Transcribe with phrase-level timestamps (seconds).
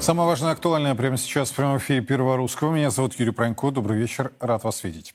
[0.00, 2.72] Самое важное и актуальное прямо сейчас в прямом эфире Первого Русского.
[2.72, 3.70] Меня зовут Юрий Пронько.
[3.70, 4.32] Добрый вечер.
[4.40, 5.14] Рад вас видеть.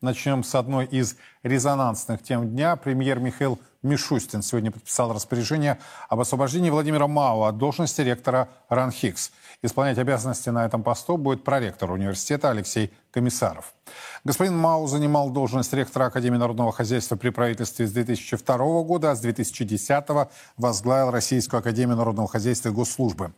[0.00, 2.76] Начнем с одной из резонансных тем дня.
[2.76, 9.32] Премьер Михаил Мишустин сегодня подписал распоряжение об освобождении Владимира Мау от должности ректора РАНХИКС.
[9.60, 13.74] Исполнять обязанности на этом посту будет проректор университета Алексей Комиссаров.
[14.24, 19.20] Господин Мау занимал должность ректора Академии народного хозяйства при правительстве с 2002 года, а с
[19.20, 20.04] 2010
[20.56, 23.32] возглавил Российскую Академию народного хозяйства и госслужбы.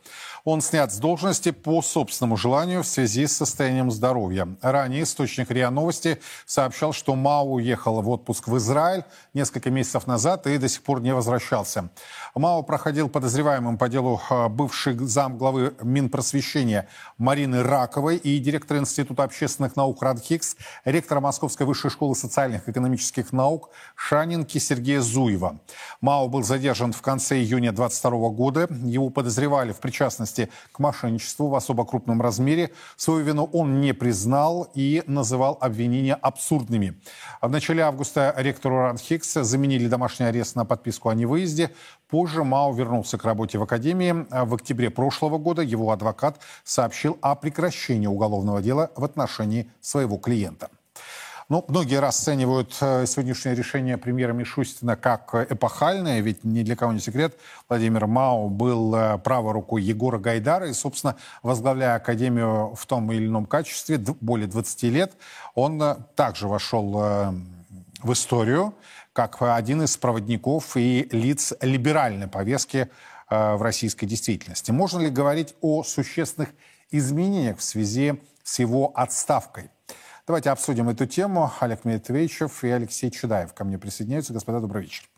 [0.44, 4.46] Он снят с должности по собственному желанию в связи с состоянием здоровья.
[4.60, 10.46] Ранее источник РИА Новости сообщал, что Мау уехал в отпуск в Израиль несколько месяцев назад
[10.46, 11.88] и до сих пор не возвращался.
[12.34, 19.22] Мау проходил подозреваемым по делу а, бывший зам главы Минпросвещения Марины Раковой и директор Института
[19.64, 25.58] общественных наук РАДХИКС ректора Московской высшей школы социальных и экономических наук Шанинки Сергея Зуева.
[26.00, 28.68] Мао был задержан в конце июня 2022 года.
[28.84, 32.70] Его подозревали в причастности к мошенничеству в особо крупном размере.
[32.96, 36.94] Свою вину он не признал и называл обвинения абсурдными.
[37.40, 41.70] В начале августа ректору Ранхикс заменили домашний арест на подписку о невыезде.
[42.08, 44.26] Позже Мао вернулся к работе в Академии.
[44.30, 50.70] В октябре прошлого года его адвокат сообщил о прекращении уголовного дела в отношении своего клиента.
[51.50, 57.00] Ну, многие расценивают э, сегодняшнее решение премьера Мишустина как эпохальное, ведь ни для кого не
[57.00, 57.38] секрет,
[57.68, 63.26] Владимир Мао был э, правой рукой Егора Гайдара, и, собственно, возглавляя Академию в том или
[63.26, 65.12] ином качестве более 20 лет,
[65.54, 67.34] он э, также вошел
[68.02, 68.74] в историю
[69.12, 72.88] как один из проводников и лиц либеральной повестки
[73.30, 74.70] в российской действительности.
[74.70, 76.50] Можно ли говорить о существенных
[76.90, 78.16] изменениях в связи с
[78.58, 79.70] его отставкой?
[80.26, 81.52] Давайте обсудим эту тему.
[81.60, 84.32] Олег Медведчев и Алексей Чудаев ко мне присоединяются.
[84.32, 85.08] Господа, добрый вечер.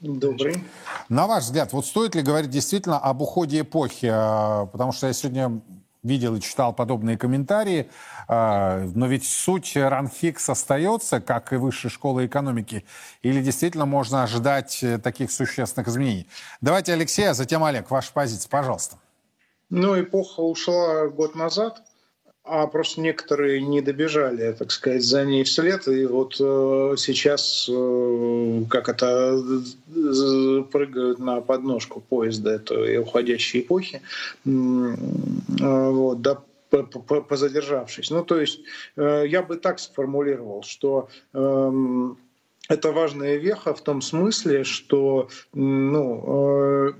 [0.00, 0.62] Добрый.
[1.08, 4.08] На ваш взгляд, вот стоит ли говорить действительно об уходе эпохи?
[4.12, 5.60] А, потому что я сегодня
[6.02, 7.90] видел и читал подобные комментарии,
[8.28, 12.84] а, но ведь суть РАНХИКС остается, как и Высшей школы экономики,
[13.22, 16.28] или действительно можно ожидать э, таких существенных изменений?
[16.60, 18.98] Давайте, Алексей, а затем Олег, ваша позиция, пожалуйста.
[19.70, 21.82] Ну, эпоха ушла год назад,
[22.44, 25.86] а просто некоторые не добежали, так сказать, за ней вслед.
[25.88, 29.42] И вот э, сейчас, э, как это,
[30.72, 34.00] прыгают на подножку поезда этой уходящей эпохи,
[34.46, 38.10] э, вот, да, позадержавшись.
[38.10, 38.60] Ну, то есть
[38.96, 41.72] э, я бы так сформулировал, что э,
[42.68, 46.92] это важная веха в том смысле, что ну, э,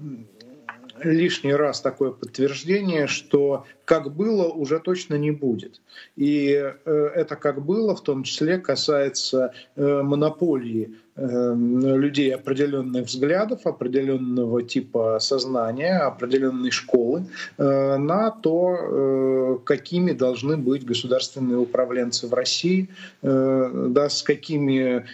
[1.05, 5.81] лишний раз такое подтверждение, что как было, уже точно не будет.
[6.17, 13.67] И э, это как было, в том числе касается э, монополии э, людей определенных взглядов,
[13.67, 17.25] определенного типа сознания, определенной школы
[17.57, 22.89] на то, какими должны быть государственные управленцы в России,
[23.23, 25.05] да, с какими,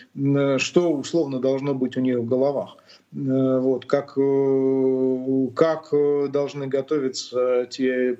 [0.59, 2.77] что условно должно быть у них в головах.
[3.15, 8.19] Э, вот, как, э, как э, должны готовиться те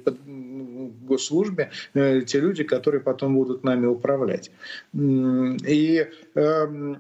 [1.03, 4.51] госслужбе, те люди, которые потом будут нами управлять.
[4.95, 6.95] И э,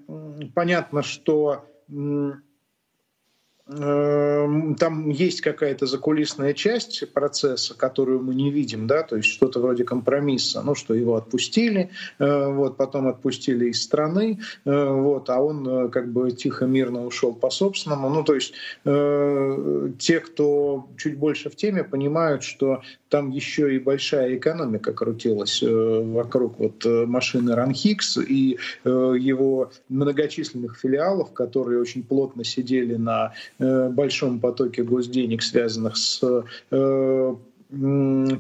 [0.55, 2.43] понятно, что Эм,
[3.66, 9.84] там есть какая-то закулисная часть процесса, которую мы не видим, да, то есть что-то вроде
[9.84, 11.88] компромисса, ну, что его отпустили,
[12.19, 17.06] э, вот, потом отпустили из страны, э, вот, а он э, как бы тихо, мирно
[17.06, 18.11] ушел по собственному.
[18.11, 24.37] Ну, то есть те, кто чуть больше в теме, понимают, что там еще и большая
[24.37, 33.32] экономика крутилась вокруг вот машины Ранхикс и его многочисленных филиалов, которые очень плотно сидели на
[33.59, 36.21] большом потоке госденег, связанных с
[36.71, 37.35] э,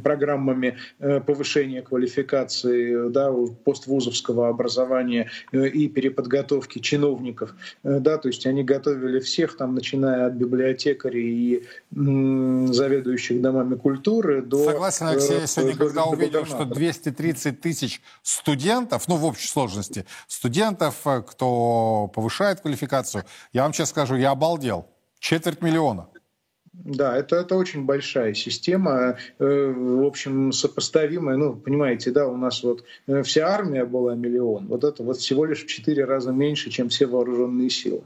[0.02, 3.32] программами э, повышения квалификации да,
[3.64, 7.54] поствузовского образования и переподготовки чиновников.
[7.82, 14.64] Да, то есть они готовили всех, там, начиная от библиотекарей и заведующих домами культуры до...
[14.64, 19.48] Согласен, Алексей, я сегодня, до, когда до увидел, что 230 тысяч студентов, ну, в общей
[19.48, 24.93] сложности, студентов, кто повышает квалификацию, я вам честно скажу, я обалдел.
[25.24, 26.06] Четверть миллиона.
[26.74, 31.38] Да, это, это очень большая система, э, в общем, сопоставимая.
[31.38, 35.46] Ну, понимаете, да, у нас вот э, вся армия была миллион, вот это вот всего
[35.46, 38.02] лишь в четыре раза меньше, чем все вооруженные силы.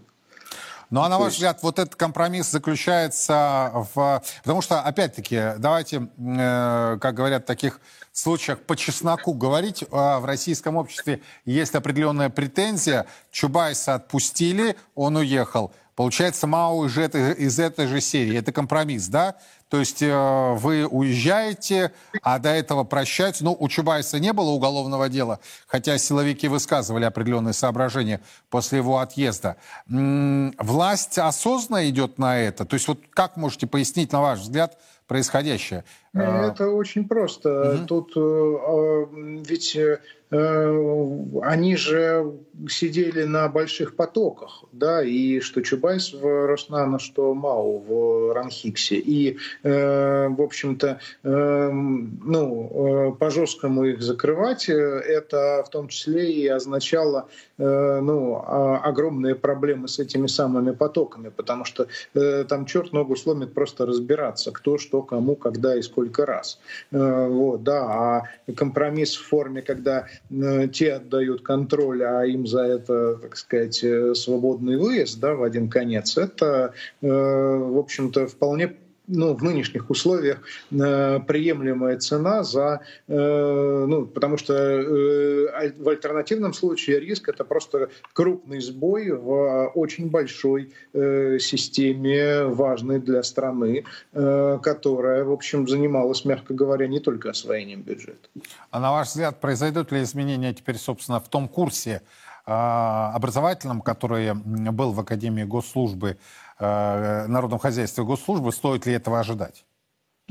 [0.90, 4.22] Ну а на ваш взгляд, вот этот компромисс заключается в...
[4.42, 7.80] Потому что, опять-таки, давайте, э, как говорят в таких
[8.12, 9.82] случаях, по чесноку говорить.
[9.82, 13.06] Э, в российском обществе есть определенная претензия.
[13.32, 15.72] Чубайса отпустили, он уехал.
[15.98, 18.38] Получается, Мао из этой, из этой же серии.
[18.38, 19.34] Это компромисс, да?
[19.68, 21.90] То есть э, вы уезжаете,
[22.22, 23.42] а до этого прощаются.
[23.42, 29.56] Ну, у Чубайса не было уголовного дела, хотя силовики высказывали определенные соображения после его отъезда.
[29.90, 32.64] М-м, власть осознанно идет на это?
[32.64, 34.78] То есть вот как можете пояснить, на ваш взгляд,
[35.08, 35.82] происходящее?
[36.14, 37.74] Это очень просто.
[37.74, 37.86] Угу.
[37.86, 39.06] Тут э,
[39.46, 39.98] ведь э,
[40.30, 42.32] они же
[42.68, 48.96] сидели на больших потоках, да, и что Чубайс в Роснано, что Мау в Ранхиксе.
[48.96, 56.46] И, э, в общем-то, э, ну, э, по-жесткому их закрывать, это в том числе и
[56.46, 57.28] означало
[57.58, 58.42] э, ну,
[58.82, 64.52] огромные проблемы с этими самыми потоками, потому что э, там черт ногу сломит просто разбираться,
[64.52, 66.58] кто, что, кому, когда и сколько раз.
[66.90, 68.22] Э, вот, да, а
[68.54, 74.14] компромисс в форме, когда Э, те отдают контроль, а им за это, так сказать, э,
[74.14, 78.74] свободный выезд да, в один конец, это, в общем-то, вполне
[79.08, 80.38] ну, в нынешних условиях
[80.70, 87.88] э, приемлемая цена за, э, ну, потому что э, в альтернативном случае риск это просто
[88.12, 96.24] крупный сбой в очень большой э, системе, важной для страны, э, которая, в общем, занималась,
[96.24, 98.28] мягко говоря, не только освоением бюджета.
[98.70, 102.02] А на ваш взгляд, произойдут ли изменения теперь, собственно, в том курсе
[102.46, 106.16] э, образовательном, который был в Академии госслужбы, э,
[106.60, 109.64] народном хозяйстве госслужбы, стоит ли этого ожидать?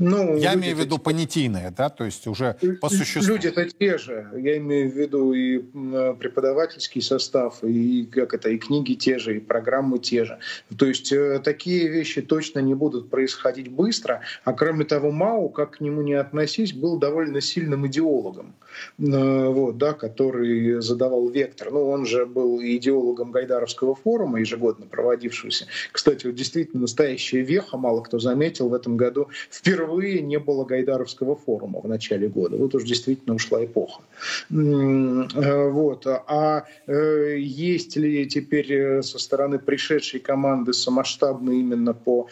[0.00, 3.34] Ну, я имею в виду понятийные, да, то есть уже по существу.
[3.34, 4.28] Люди-то те же.
[4.36, 9.40] Я имею в виду и преподавательский состав, и как это, и книги те же, и
[9.40, 10.38] программы те же.
[10.76, 14.20] То есть э, такие вещи точно не будут происходить быстро.
[14.44, 18.54] А кроме того, Мау, как к нему не относись, был довольно сильным идеологом,
[18.98, 19.02] э,
[19.48, 21.72] вот, да, который задавал вектор.
[21.72, 25.66] Ну, он же был идеологом Гайдаровского форума, ежегодно проводившегося.
[25.90, 30.64] Кстати, вот действительно настоящая веха, мало кто заметил, в этом году впервые впервые не было
[30.64, 32.56] Гайдаровского форума в начале года.
[32.56, 34.02] Вот уж действительно ушла эпоха.
[34.50, 36.06] Э, вот.
[36.06, 42.28] А э, есть ли теперь э, со стороны пришедшей команды самосштабно именно по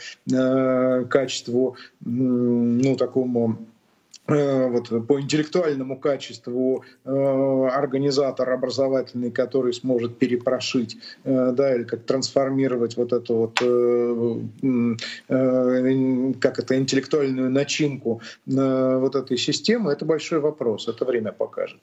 [1.09, 3.59] качеству, ну, такому
[4.27, 7.11] вот, по интеллектуальному качеству э,
[7.73, 14.97] организатор образовательный, который сможет перепрошить, э, да, или как трансформировать вот эту вот, э,
[15.29, 21.81] э, как это, интеллектуальную начинку э, вот этой системы, это большой вопрос, это время покажет.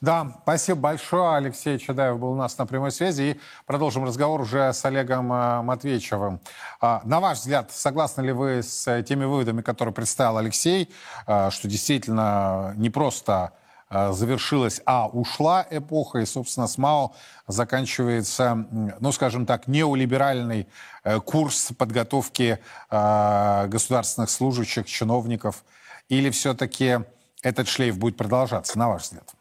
[0.00, 1.36] Да, спасибо большое.
[1.36, 3.22] Алексей Чадаев был у нас на прямой связи.
[3.22, 6.40] И продолжим разговор уже с Олегом э, Матвеевичевым.
[6.80, 10.90] А, на ваш взгляд, согласны ли вы с теми выводами, которые представил Алексей,
[11.26, 13.52] э, что действительно не просто
[13.90, 17.12] э, завершилась, а ушла эпоха, и, собственно, с МАО
[17.46, 18.66] заканчивается,
[19.00, 20.66] ну, скажем так, неолиберальный
[21.26, 22.58] курс подготовки
[22.90, 25.62] государственных служащих, чиновников,
[26.08, 27.00] или все-таки
[27.42, 29.34] этот шлейф будет продолжаться, на ваш взгляд?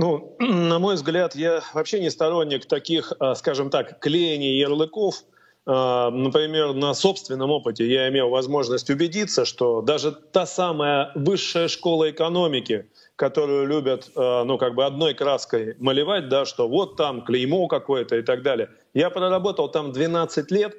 [0.00, 5.24] Ну, на мой взгляд, я вообще не сторонник таких, а, скажем так, клеений ярлыков.
[5.66, 12.10] А, например, на собственном опыте я имел возможность убедиться, что даже та самая высшая школа
[12.10, 17.66] экономики, которую любят, а, ну, как бы одной краской малевать, да, что вот там клеймо
[17.66, 18.70] какое-то и так далее.
[18.94, 20.74] Я проработал там 12 лет,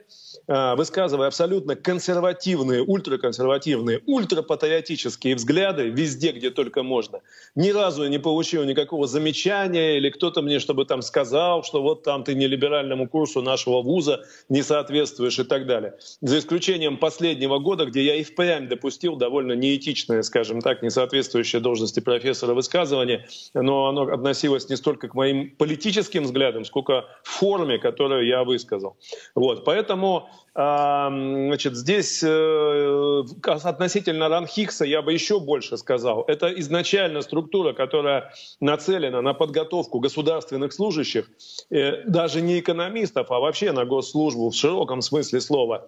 [0.48, 7.22] Э, высказывая абсолютно консервативные, ультраконсервативные, ультрапатриотические взгляды везде, где только можно.
[7.56, 12.04] Ни разу я не получил никакого замечания или кто-то мне, чтобы там сказал, что вот
[12.04, 15.96] там ты не либеральному курсу нашего вуза не соответствуешь и так далее.
[16.22, 22.00] За исключением последнего года, где я и впрямь допустил довольно неэтичное, скажем так, несоответствующее должности
[22.00, 28.44] профессора высказывание, но оно относилось не столько к моим политическим взглядам, сколько форме, которую я
[28.44, 28.96] высказал.
[29.36, 29.65] Вот.
[29.65, 36.25] Поэтому Значит, здесь э, относительно Ранхикса я бы еще больше сказал.
[36.27, 41.29] Это изначально структура, которая нацелена на подготовку государственных служащих,
[41.70, 45.88] э, даже не экономистов, а вообще на госслужбу в широком смысле слова.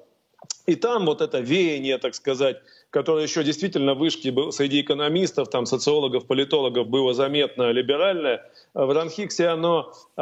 [0.67, 6.27] И там вот это веяние, так сказать, которое еще действительно вышки среди экономистов, там, социологов,
[6.27, 10.21] политологов было заметно либеральное, в Ранхиксе оно э,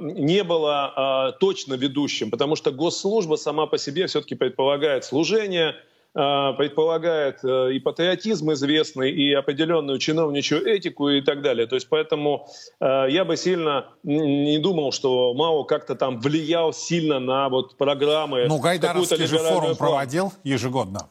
[0.00, 5.74] не было э, точно ведущим, потому что госслужба сама по себе все-таки предполагает служение,
[6.14, 11.66] э, предполагает э, и патриотизм известный, и определенную чиновничью этику и так далее.
[11.66, 12.46] То есть поэтому
[12.80, 18.46] э, я бы сильно не думал, что Мао как-то там влиял сильно на вот программы.
[18.46, 21.08] Ну, Гайдаровский же форум проводил ежегодно.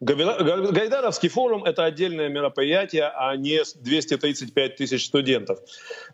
[0.00, 5.58] Гайдаровский форум— это отдельное мероприятие, а не 235 тысяч студентов.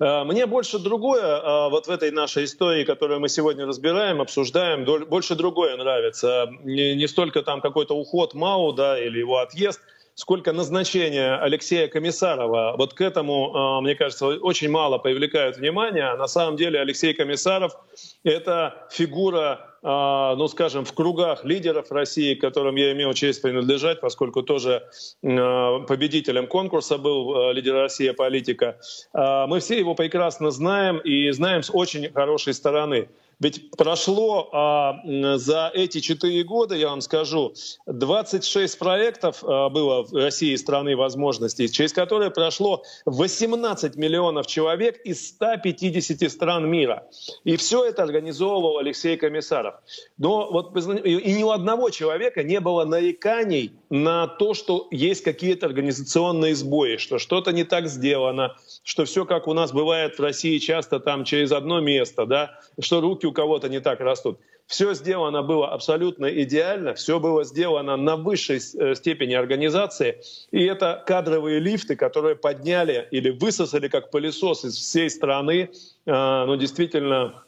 [0.00, 4.84] Э, мне больше другое, э, вот в этой нашей истории, которую мы сегодня разбираем, обсуждаем,
[4.84, 6.48] больше другое нравится.
[6.64, 9.80] Не столько там какой-то уход Мау, да, или его отъезд—
[10.16, 12.74] сколько назначение Алексея Комиссарова.
[12.78, 16.14] Вот к этому, а, мне кажется, очень мало привлекают внимание.
[16.16, 17.72] На самом деле Алексей Комиссаров—
[18.24, 24.88] это фигура ну, скажем, в кругах лидеров России, которым я имел честь принадлежать, поскольку тоже
[25.24, 28.78] а, победителем конкурса был лидер России политика.
[29.14, 33.08] Мы все его прекрасно знаем и знаем с очень хорошей стороны.
[33.38, 35.00] Ведь прошло а,
[35.36, 37.52] за эти четыре года, я вам скажу,
[37.86, 45.28] 26 проектов а, было в России страны возможностей, через которые прошло 18 миллионов человек из
[45.28, 47.06] 150 стран мира.
[47.44, 49.74] И все это организовывал Алексей Комиссаров.
[50.16, 50.74] Но вот
[51.04, 56.96] и ни у одного человека не было нареканий на то, что есть какие-то организационные сбои,
[56.96, 61.24] что что-то не так сделано, что все как у нас бывает в России часто там
[61.24, 64.38] через одно место, да, что руки у кого-то не так растут.
[64.66, 70.20] Все сделано было абсолютно идеально, все было сделано на высшей э, степени организации.
[70.50, 75.70] И это кадровые лифты, которые подняли или высосали как пылесос из всей страны,
[76.06, 77.44] э, ну, действительно,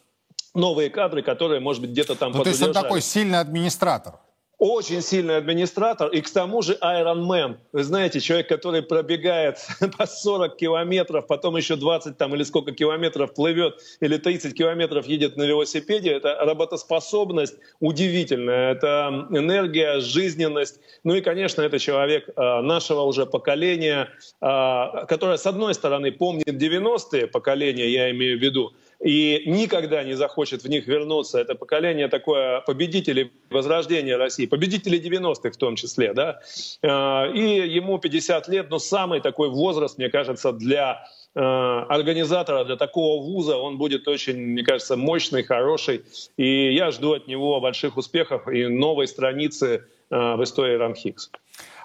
[0.54, 4.14] новые кадры, которые, может быть, где-то там ну, То есть он такой сильный администратор?
[4.58, 7.58] Очень сильный администратор и к тому же Iron Man.
[7.72, 9.58] Вы знаете, человек, который пробегает
[9.98, 15.36] по 40 километров, потом еще 20 там или сколько километров плывет, или 30 километров едет
[15.36, 16.10] на велосипеде.
[16.10, 20.80] Это работоспособность удивительная, это энергия, жизненность.
[21.04, 24.08] Ну и, конечно, это человек а, нашего уже поколения,
[24.40, 30.14] а, которое, с одной стороны, помнит 90-е поколения, я имею в виду, и никогда не
[30.14, 31.38] захочет в них вернуться.
[31.38, 36.12] Это поколение такое победителей возрождения России, победителей 90-х в том числе.
[36.14, 36.40] Да?
[36.82, 42.76] А, и ему 50 лет, но самый такой возраст, мне кажется, для а, организатора для
[42.76, 46.02] такого вуза, он будет очень, мне кажется, мощный, хороший.
[46.36, 51.30] И я жду от него больших успехов и новой страницы а, в истории РАНХИКС.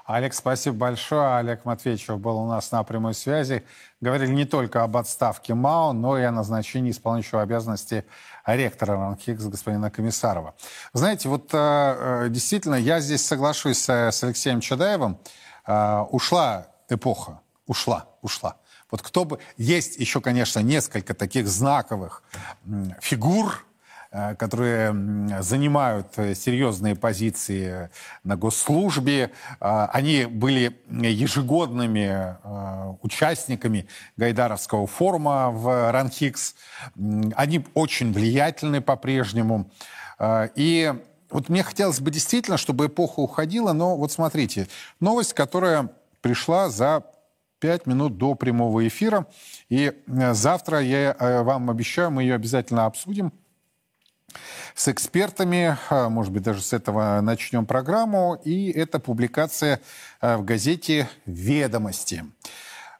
[0.05, 1.37] Олег, спасибо большое.
[1.37, 3.63] Олег Матвеевичев был у нас на прямой связи.
[4.01, 8.05] Говорили не только об отставке МАО, но и о назначении исполняющего обязанности
[8.45, 10.55] ректора РАНХИКС господина Комиссарова.
[10.91, 15.19] Знаете, вот э, э, действительно, я здесь соглашусь с Алексеем Чадаевым.
[15.65, 18.57] Э, ушла эпоха, ушла, ушла.
[18.91, 19.39] Вот кто бы...
[19.55, 22.23] Есть еще, конечно, несколько таких знаковых
[22.99, 23.72] фигур, Э,
[24.37, 27.89] которые занимают э, серьезные позиции
[28.23, 29.31] на госслужбе.
[29.59, 32.37] Э, они были ежегодными
[33.01, 36.55] участниками Гайдаровского форума в Ранхикс.
[37.35, 39.71] Они очень влиятельны по-прежнему.
[40.55, 40.93] И
[41.29, 44.67] вот мне хотелось бы действительно, чтобы эпоха уходила, но вот смотрите,
[44.99, 45.89] новость, которая
[46.21, 47.03] пришла за
[47.59, 49.25] пять минут до прямого эфира.
[49.69, 53.33] И завтра, я вам обещаю, мы ее обязательно обсудим
[54.75, 55.77] с экспертами.
[55.89, 58.39] А, может быть, даже с этого начнем программу.
[58.43, 59.81] И это публикация
[60.21, 62.25] а, в газете «Ведомости».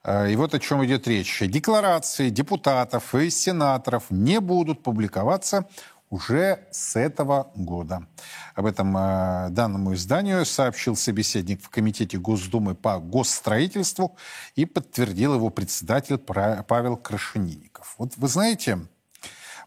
[0.04, 1.42] А, и вот о чем идет речь.
[1.42, 5.66] Декларации депутатов и сенаторов не будут публиковаться
[6.14, 8.06] уже с этого года.
[8.54, 14.16] Об этом э, данному изданию сообщил собеседник в Комитете Госдумы по госстроительству
[14.56, 17.96] и подтвердил его председатель Павел Крашенинников.
[17.98, 18.82] Вот вы знаете,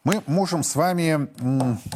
[0.06, 1.28] мы можем с вами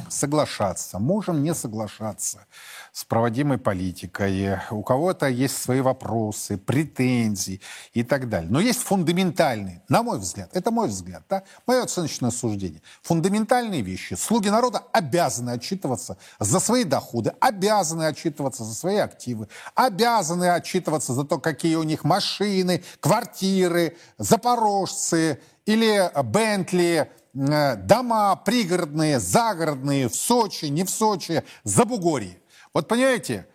[0.09, 2.45] соглашаться, можем не соглашаться
[2.93, 4.59] с проводимой политикой.
[4.73, 7.61] У кого-то есть свои вопросы, претензии
[7.93, 8.51] и так далее.
[8.51, 12.83] Но есть фундаментальные, на мой взгляд, это мой взгляд, да, мое оценочное суждение.
[13.03, 14.15] Фундаментальные вещи.
[14.15, 21.23] Слуги народа обязаны отчитываться за свои доходы, обязаны отчитываться за свои активы, обязаны отчитываться за
[21.23, 30.85] то, какие у них машины, квартиры, запорожцы или Бентли, дома пригородные, загородные, в Сочи, не
[30.85, 32.39] в Сочи, за Бугорье.
[32.75, 33.47] Вот понимаете,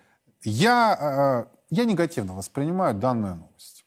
[0.44, 3.86] я, э, я негативно воспринимаю данную новость.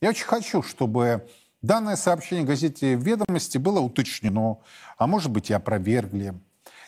[0.00, 1.28] Я очень хочу, чтобы
[1.62, 4.58] данное сообщение газете «Ведомости» было уточнено,
[4.96, 6.34] а может быть и опровергли.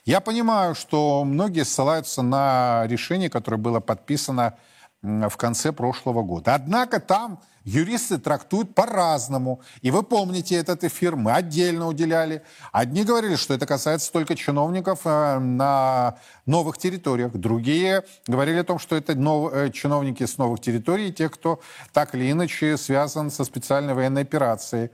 [0.05, 4.57] Я понимаю, что многие ссылаются на решение, которое было подписано
[5.03, 6.55] в конце прошлого года.
[6.55, 9.63] Однако там юристы трактуют по-разному.
[9.81, 12.43] И вы помните этот эфир, мы отдельно уделяли.
[12.73, 17.33] Одни говорили, что это касается только чиновников э, на новых территориях.
[17.33, 19.53] Другие говорили о том, что это нов...
[19.55, 21.61] Э, чиновники с новых территорий, те, кто
[21.93, 24.91] так или иначе связан со специальной военной операцией.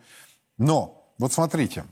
[0.57, 1.85] Но, вот смотрите,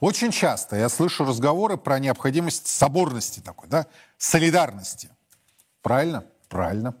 [0.00, 3.86] очень часто я слышу разговоры про необходимость соборности такой, да,
[4.18, 5.10] солидарности–
[5.82, 6.24] Правильно?
[6.48, 6.94] Правильно.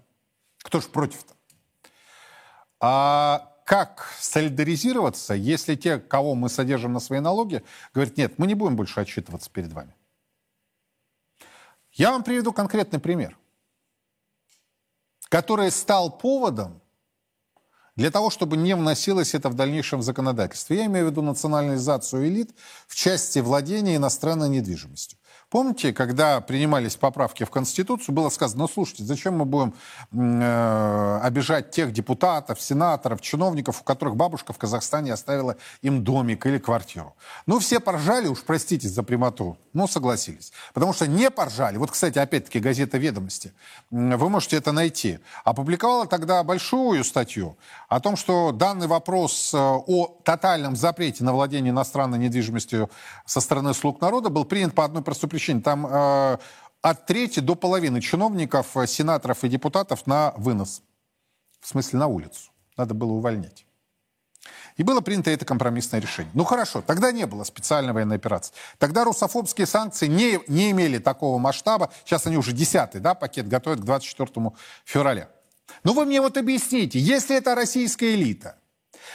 [0.62, 1.34] Кто ж против-то?
[2.80, 7.62] А как солидаризироваться, если те, кого мы содержим на свои налоги,
[7.94, 9.94] говорят, нет, мы не будем больше отчитываться перед вами?
[11.92, 13.38] Я вам приведу конкретный пример,
[15.28, 16.80] который стал поводом
[17.94, 20.74] для того, чтобы не вносилось это в дальнейшем в законодательство.
[20.74, 22.50] Я имею в виду национализацию элит
[22.88, 25.18] в части владения иностранной недвижимостью.
[25.50, 29.74] Помните, когда принимались поправки в Конституцию, было сказано, ну слушайте, зачем мы будем
[30.12, 36.58] э, обижать тех депутатов, сенаторов, чиновников, у которых бабушка в Казахстане оставила им домик или
[36.58, 37.16] квартиру.
[37.46, 40.52] Ну все поржали, уж простите за прямоту, но согласились.
[40.72, 43.52] Потому что не поржали, вот, кстати, опять-таки газета «Ведомости»,
[43.90, 47.56] вы можете это найти, опубликовала тогда большую статью
[47.88, 52.88] о том, что данный вопрос э, о тотальном запрете на владение иностранной недвижимостью
[53.26, 55.60] со стороны слуг народа был принят по одной простой причине причине.
[55.60, 56.38] Там э,
[56.82, 60.82] от трети до половины чиновников, э, сенаторов и депутатов на вынос.
[61.60, 62.50] В смысле, на улицу.
[62.76, 63.66] Надо было увольнять.
[64.76, 66.30] И было принято это компромиссное решение.
[66.34, 68.54] Ну хорошо, тогда не было специальной военной операции.
[68.78, 71.90] Тогда русофобские санкции не, не имели такого масштаба.
[72.04, 74.52] Сейчас они уже десятый да, пакет готовят к 24
[74.84, 75.28] февраля.
[75.84, 78.56] Ну вы мне вот объясните, если это российская элита,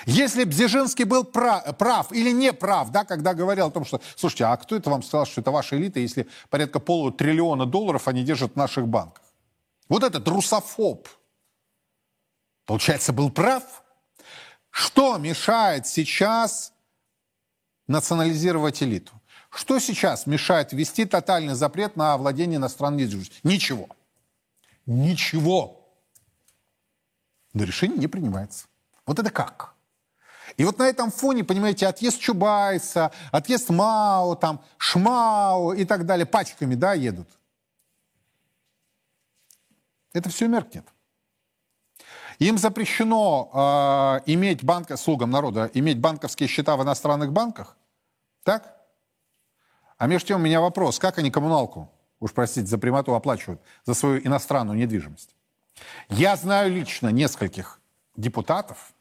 [0.05, 4.45] если Бзежинский был прав, прав или не прав, да, когда говорил о том, что, слушайте,
[4.45, 8.53] а кто это вам сказал, что это ваша элита, если порядка полутриллиона долларов они держат
[8.53, 9.23] в наших банках?
[9.87, 11.07] Вот этот русофоб,
[12.65, 13.63] получается, был прав?
[14.69, 16.73] Что мешает сейчас
[17.87, 19.13] национализировать элиту?
[19.49, 23.39] Что сейчас мешает ввести тотальный запрет на владение иностранной недвижимостью?
[23.43, 23.87] Ничего.
[24.85, 25.87] Ничего.
[27.53, 28.67] Но решение не принимается.
[29.05, 29.74] Вот это как?
[30.57, 36.25] И вот на этом фоне, понимаете, отъезд Чубайса, отъезд Мао, там, Шмао и так далее,
[36.25, 37.27] пачками, да, едут.
[40.13, 40.85] Это все меркнет.
[42.39, 43.49] Им запрещено
[44.25, 47.77] э, иметь банка, слугам народа, иметь банковские счета в иностранных банках.
[48.43, 48.75] Так?
[49.97, 51.89] А между тем у меня вопрос, как они коммуналку,
[52.19, 55.35] уж простите за прямоту, оплачивают за свою иностранную недвижимость?
[56.09, 57.79] Я знаю лично нескольких
[58.15, 58.93] депутатов,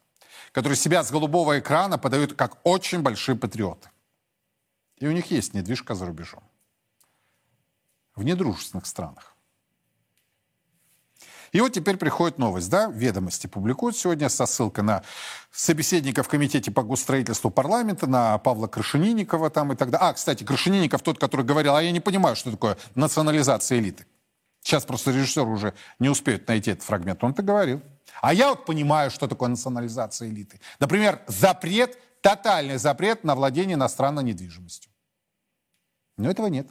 [0.54, 3.90] которые себя с голубого экрана подают как очень большие патриоты.
[4.98, 6.44] И у них есть недвижка за рубежом.
[8.14, 9.34] В недружественных странах.
[11.50, 15.02] И вот теперь приходит новость, да, ведомости публикуют сегодня со ссылкой на
[15.50, 20.08] собеседника в Комитете по госстроительству парламента, на Павла Крашенинникова там и так далее.
[20.08, 24.06] А, кстати, Крашенинников тот, который говорил, а я не понимаю, что такое национализация элиты.
[24.62, 27.22] Сейчас просто режиссер уже не успеет найти этот фрагмент.
[27.24, 27.82] Он это говорил.
[28.20, 30.60] А я вот понимаю, что такое национализация элиты.
[30.78, 34.90] Например, запрет, тотальный запрет на владение иностранной недвижимостью.
[36.16, 36.68] Но этого нет.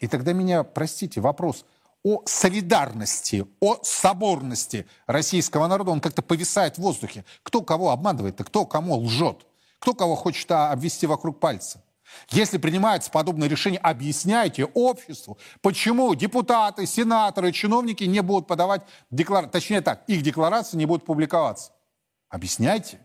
[0.00, 1.64] И тогда меня, простите, вопрос
[2.02, 7.24] о солидарности, о соборности российского народа, он как-то повисает в воздухе.
[7.42, 9.46] Кто кого обманывает, а кто кому лжет?
[9.80, 11.82] Кто кого хочет обвести вокруг пальца?
[12.30, 19.80] Если принимается подобное решение, объясняйте обществу, почему депутаты, сенаторы, чиновники не будут подавать декларации, точнее
[19.80, 21.72] так, их декларации не будут публиковаться.
[22.28, 23.00] Объясняйте.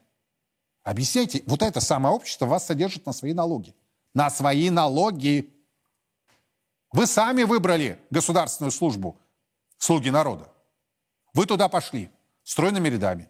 [0.84, 1.44] Объясняйте.
[1.46, 3.76] Вот это самое общество вас содержит на свои налоги.
[4.14, 5.54] На свои налоги.
[6.92, 9.18] Вы сами выбрали государственную службу,
[9.78, 10.52] слуги народа.
[11.34, 12.12] Вы туда пошли
[12.44, 13.30] стройными рядами.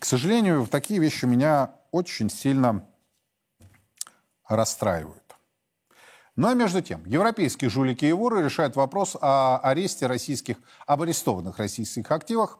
[0.00, 2.86] К сожалению, такие вещи меня очень сильно
[4.48, 5.36] расстраивают.
[6.36, 11.58] Ну а между тем, европейские жулики и воры решают вопрос о аресте российских, об арестованных
[11.58, 12.58] российских активах.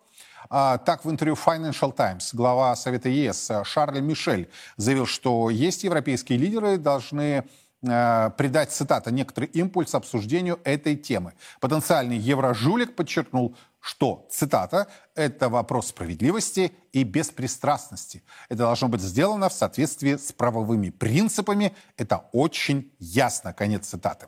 [0.51, 6.39] А, так, в интервью Financial Times глава Совета ЕС Шарль Мишель заявил, что есть европейские
[6.39, 7.45] лидеры, должны
[7.83, 11.33] э, придать, цитата, некоторый импульс обсуждению этой темы.
[11.59, 18.23] Потенциальный еврожулик подчеркнул, что, цитата, это вопрос справедливости и беспристрастности.
[18.49, 21.75] Это должно быть сделано в соответствии с правовыми принципами.
[21.97, 23.53] Это очень ясно.
[23.53, 24.27] Конец цитаты.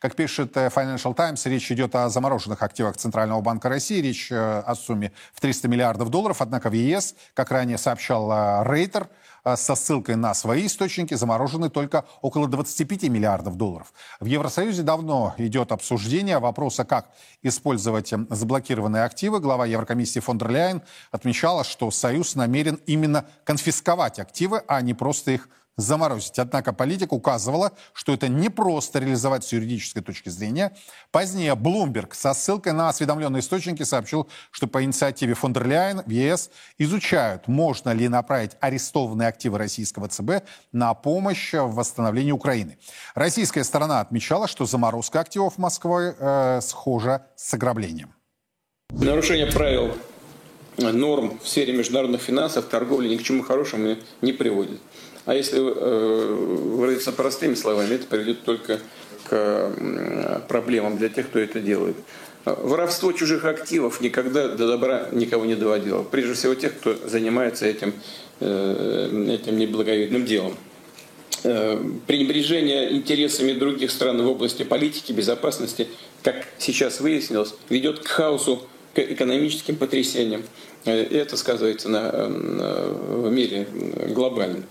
[0.00, 4.00] Как пишет э, Financial Times, речь идет о замороженных активах Центрального банка России.
[4.00, 6.40] Речь э, о сумме в 300 миллиардов долларов.
[6.40, 9.08] Однако в ЕС, как ранее сообщал э, Рейтер, а,
[9.44, 13.92] со ссылкой на свои источники заморожены только около 25 миллиардов долларов.
[14.20, 17.10] В Евросоюзе давно идет обсуждение вопроса, как
[17.42, 19.40] использовать эм, заблокированные активы.
[19.40, 25.32] Глава Еврокомиссии фон дер Ляйен отмечала, что Союз намерен именно конфисковать активы, а не просто
[25.32, 26.38] их заморозить.
[26.38, 30.76] Однако политика указывала, что это не просто реализовать с юридической точки зрения.
[31.10, 36.10] Позднее Блумберг со ссылкой на осведомленные источники сообщил, что по инициативе фон дер Ляйен в
[36.10, 42.78] ЕС изучают, можно ли направить арестованные активы российского ЦБ на помощь в восстановлении Украины.
[43.14, 48.14] Российская сторона отмечала, что заморозка активов Москвы э, схожа с ограблением.
[48.90, 49.96] Нарушение правил
[50.78, 54.80] норм в сфере международных финансов, торговли ни к чему хорошему не приводит.
[55.26, 58.80] А если э, выразиться простыми словами, это приведет только
[59.28, 61.96] к проблемам для тех, кто это делает.
[62.44, 66.02] Воровство чужих активов никогда до добра никого не доводило.
[66.02, 67.94] Прежде всего тех, кто занимается этим,
[68.40, 70.54] э, этим неблаговидным делом.
[71.42, 75.88] Э, пренебрежение интересами других стран в области политики, безопасности,
[76.22, 80.42] как сейчас выяснилось, ведет к хаосу, к экономическим потрясениям.
[80.84, 83.66] И это сказывается на, на, в мире
[84.08, 84.64] глобально.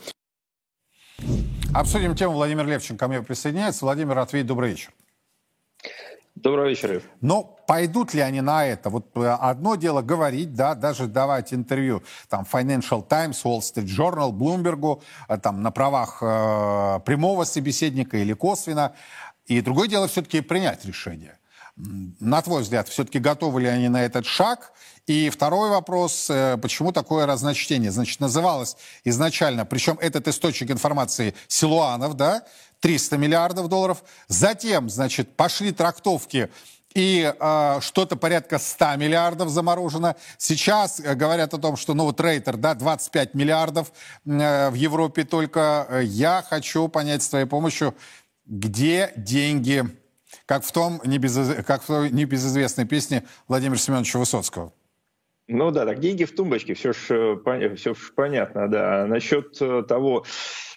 [1.74, 2.34] Обсудим тему.
[2.34, 3.86] Владимир Левчин ко мне присоединяется.
[3.86, 4.92] Владимир, ответь, добрый вечер.
[6.36, 7.02] Добрый вечер.
[7.22, 8.90] Но пойдут ли они на это?
[8.90, 14.32] Вот э, одно дело говорить, да, даже давать интервью там Financial Times, Wall Street Journal,
[14.32, 18.94] Bloomberg, э, там на правах э, прямого собеседника или косвенно.
[19.46, 21.38] И другое дело все-таки принять решение.
[21.76, 24.74] На твой взгляд, все-таки готовы ли они на этот шаг?
[25.08, 27.92] И второй вопрос, э, почему такое разночтение?
[27.92, 32.44] Значит, называлось изначально, причем этот источник информации Силуанов, да,
[32.80, 34.04] 300 миллиардов долларов.
[34.28, 36.50] Затем, значит, пошли трактовки
[36.94, 40.16] и э, что-то порядка 100 миллиардов заморожено.
[40.38, 43.92] Сейчас э, говорят о том, что, ну вот Рейтер, да, 25 миллиардов
[44.26, 45.88] э, в Европе только.
[45.90, 47.96] Э, я хочу понять с твоей помощью,
[48.46, 49.84] где деньги
[50.46, 51.64] как в том небезыз...
[51.66, 54.74] как в той небезызвестной песне Владимира Семеновича Высоцкого.
[55.48, 57.38] Ну да, так деньги в тумбочке, все ж,
[57.76, 59.06] все ж понятно, да.
[59.06, 60.24] Насчет э, того,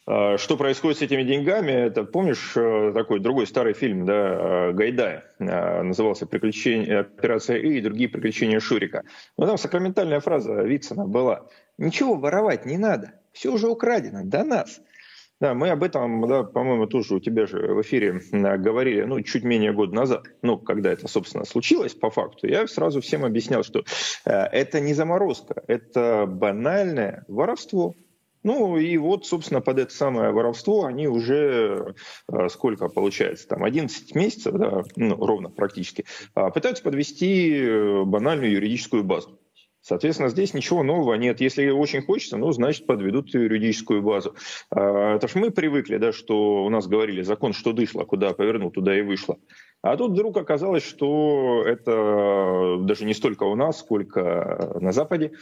[0.08, 5.24] э, что происходит с этими деньгами, это помнишь э, такой другой старый фильм, да, Гайдая,
[5.38, 9.04] назывался «Приключения, «Операция И» и другие приключения Шурика».
[9.38, 11.46] Но там сакраментальная фраза Вицина была
[11.78, 14.80] «Ничего воровать не надо, все уже украдено до нас».
[15.38, 19.44] Да, мы об этом, да, по-моему, тоже у тебя же в эфире говорили, ну, чуть
[19.44, 23.84] менее года назад, ну, когда это, собственно, случилось по факту, я сразу всем объяснял, что
[24.24, 27.94] э, это не заморозка, это банальное воровство.
[28.44, 31.94] Ну и вот, собственно, под это самое воровство они уже,
[32.32, 38.52] э, сколько получается, там 11 месяцев, да, ну, ровно практически, э, пытаются подвести э, банальную
[38.52, 39.38] юридическую базу.
[39.86, 41.40] Соответственно, здесь ничего нового нет.
[41.40, 44.34] Если очень хочется, ну, значит, подведут юридическую базу.
[44.68, 48.72] А, это ж мы привыкли, да, что у нас говорили, закон что дышло, куда повернул,
[48.72, 49.38] туда и вышло.
[49.82, 55.34] А тут вдруг оказалось, что это даже не столько у нас, сколько на Западе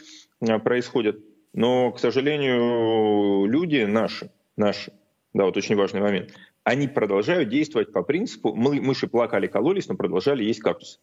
[0.47, 1.25] а, происходит.
[1.53, 4.93] Но, к сожалению, люди наши, наши,
[5.33, 6.29] да, вот очень важный момент,
[6.63, 10.97] они продолжают действовать по принципу, мы, мыши плакали, кололись, но продолжали есть кактус.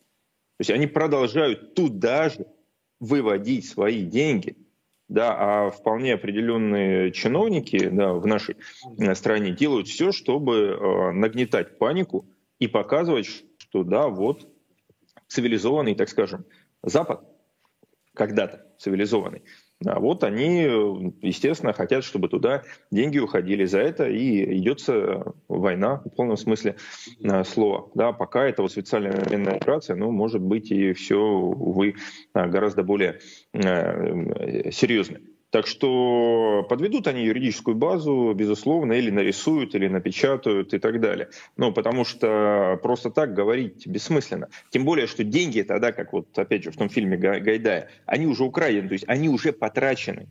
[0.58, 2.46] То есть они продолжают туда же
[3.02, 4.56] выводить свои деньги,
[5.08, 8.56] да, а вполне определенные чиновники да, в нашей
[8.96, 12.24] э, стране делают все, чтобы э, нагнетать панику
[12.60, 13.26] и показывать,
[13.58, 14.48] что да, вот
[15.26, 16.44] цивилизованный, так скажем,
[16.84, 17.24] Запад,
[18.14, 19.42] когда-то цивилизованный,
[19.86, 20.62] а вот они,
[21.22, 23.64] естественно, хотят, чтобы туда деньги уходили.
[23.64, 26.76] За это и идется война в полном смысле
[27.22, 27.90] э, слова.
[27.94, 31.96] Да, пока это вот специальная военная операция, ну, может быть, и все, увы,
[32.34, 33.20] гораздо более
[33.52, 35.18] э, серьезно.
[35.52, 41.28] Так что подведут они юридическую базу, безусловно, или нарисуют, или напечатают и так далее.
[41.58, 44.48] Ну, потому что просто так говорить бессмысленно.
[44.70, 48.44] Тем более, что деньги тогда, как вот опять же в том фильме Гайдая, они уже
[48.44, 50.26] украдены, то есть они уже потрачены.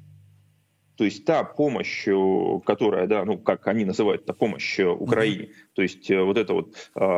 [1.02, 5.46] То есть та помощь, э, которая, да, ну, как они называют, та помощь э, Украине,
[5.46, 5.74] mm-hmm.
[5.74, 6.76] то есть э, вот эта вот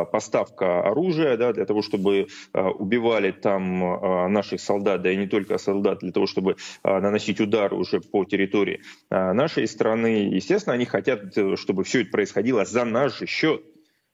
[0.10, 6.00] поставка оружия, да, для того, чтобы убивали там наших солдат, да и не только солдат,
[6.00, 12.04] для того, чтобы наносить удары уже по территории нашей страны, естественно, они хотят, чтобы все
[12.04, 13.64] это происходило за наш счет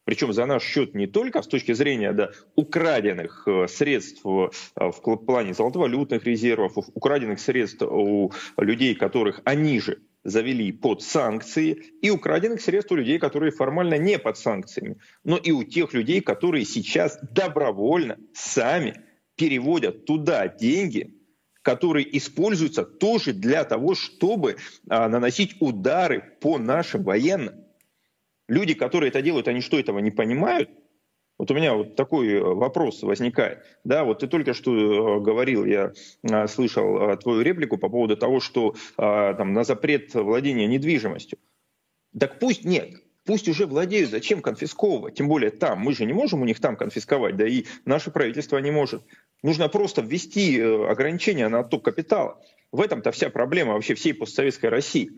[0.09, 5.17] причем за наш счет не только с точки зрения да, украденных э, средств э, в
[5.17, 12.59] плане золотовалютных резервов, украденных средств у людей, которых они же завели под санкции, и украденных
[12.61, 17.19] средств у людей, которые формально не под санкциями, но и у тех людей, которые сейчас
[17.21, 18.99] добровольно сами
[19.35, 21.19] переводят туда деньги,
[21.61, 24.55] которые используются тоже для того, чтобы
[24.89, 27.68] а, наносить удары по нашим военным
[28.49, 30.69] люди, которые это делают, они что, этого не понимают?
[31.39, 33.63] Вот у меня вот такой э, вопрос возникает.
[33.85, 38.41] Да, вот ты только что э, говорил, я э, слышал твою реплику по поводу того,
[38.41, 41.39] что там на запрет владения недвижимостью.
[42.19, 45.15] Так пусть нет, пусть уже владеют, зачем конфисковывать?
[45.15, 48.57] Тем более там, мы же не можем у них там конфисковать, да и наше правительство
[48.57, 49.01] не может.
[49.41, 52.41] Нужно просто ввести ограничения на отток капитала.
[52.73, 55.11] В этом-то вся проблема вообще всей постсоветской России.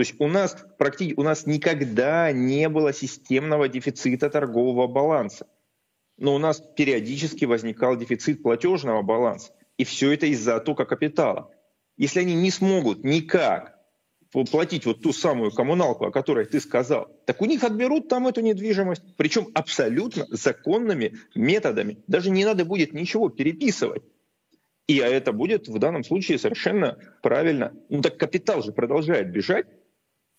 [0.00, 5.46] То есть у нас, практически, у нас никогда не было системного дефицита торгового баланса.
[6.16, 9.52] Но у нас периодически возникал дефицит платежного баланса.
[9.76, 11.50] И все это из-за оттока капитала.
[11.98, 13.78] Если они не смогут никак
[14.50, 18.40] платить вот ту самую коммуналку, о которой ты сказал, так у них отберут там эту
[18.40, 21.98] недвижимость, причем абсолютно законными методами.
[22.06, 24.02] Даже не надо будет ничего переписывать.
[24.86, 27.74] И это будет в данном случае совершенно правильно.
[27.90, 29.66] Ну так капитал же продолжает бежать,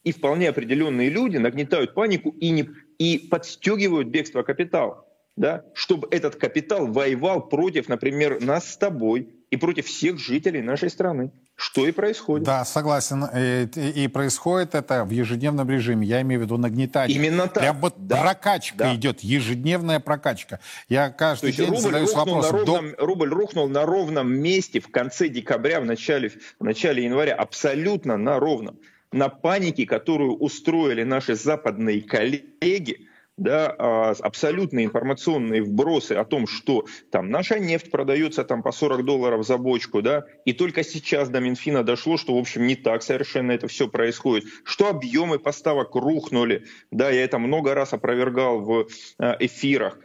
[0.03, 6.35] и вполне определенные люди нагнетают панику и, не, и подстегивают бегство капитала, да, чтобы этот
[6.35, 11.31] капитал воевал против, например, нас с тобой и против всех жителей нашей страны.
[11.55, 12.45] Что и происходит.
[12.45, 13.25] Да, согласен.
[13.35, 16.07] И, и происходит это в ежедневном режиме.
[16.07, 17.15] Я имею в виду нагнетание.
[17.15, 17.61] Именно так.
[17.61, 18.21] Прям вот да.
[18.21, 18.95] прокачка да.
[18.95, 20.59] идет, ежедневная прокачка.
[20.89, 22.65] Я каждый день задаюсь вопросом.
[22.65, 23.05] ровном, до...
[23.05, 27.35] Рубль рухнул на ровном месте в конце декабря, в начале, в начале января.
[27.35, 28.79] Абсолютно на ровном
[29.11, 36.85] на панике, которую устроили наши западные коллеги, да, а, абсолютные информационные вбросы о том, что
[37.11, 41.39] там наша нефть продается там по 40 долларов за бочку, да, и только сейчас до
[41.39, 46.65] Минфина дошло, что, в общем, не так совершенно это все происходит, что объемы поставок рухнули,
[46.91, 49.97] да, я это много раз опровергал в а, эфирах,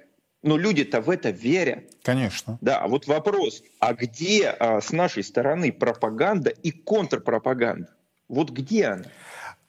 [0.43, 1.91] но люди-то в это верят.
[2.03, 2.59] Конечно.
[2.61, 7.96] Да, а вот вопрос, а где а, с нашей стороны пропаганда и контрпропаганда?
[8.29, 9.05] Вот где она?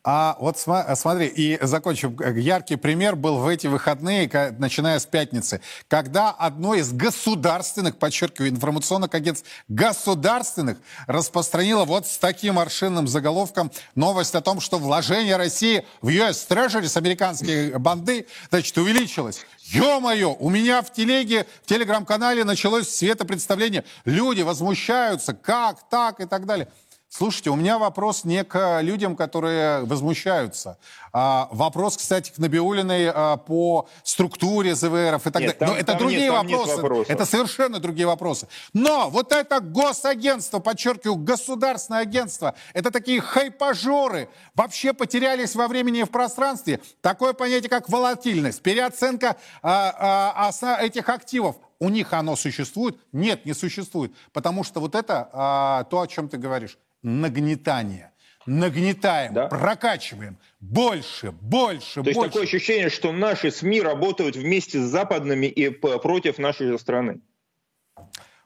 [0.10, 2.18] А вот смотри, и закончим.
[2.38, 9.14] Яркий пример был в эти выходные, начиная с пятницы, когда одно из государственных, подчеркиваю, информационных
[9.14, 16.08] агентств, государственных, распространило вот с таким аршинным заголовком новость о том, что вложение России в
[16.08, 19.42] US Treasury с американские банды, значит, увеличилось.
[19.64, 23.84] Ё-моё, у меня в телеге, в телеграм-канале началось светопредставление.
[24.06, 26.70] Люди возмущаются, как так и так далее.
[27.10, 30.78] Слушайте, у меня вопрос не к людям, которые возмущаются.
[31.14, 35.58] А, вопрос, кстати, к Набиулиной а, по структуре ЗВРов и так нет, далее.
[35.58, 37.12] Там, Но это другие нет, вопросы.
[37.12, 38.50] Это совершенно другие вопросы.
[38.74, 46.04] Но вот это госагентство, подчеркиваю, государственное агентство, это такие хайпажоры, вообще потерялись во времени и
[46.04, 46.82] в пространстве.
[47.02, 51.56] Такое понятие, как волатильность, переоценка а, а, этих активов.
[51.80, 52.98] У них оно существует?
[53.12, 54.12] Нет, не существует.
[54.34, 58.12] Потому что вот это а, то, о чем ты говоришь нагнетание.
[58.46, 59.48] Нагнетаем, да?
[59.48, 60.38] прокачиваем.
[60.62, 62.20] Больше, больше, То больше.
[62.20, 67.20] есть такое ощущение, что наши СМИ работают вместе с западными и против нашей страны.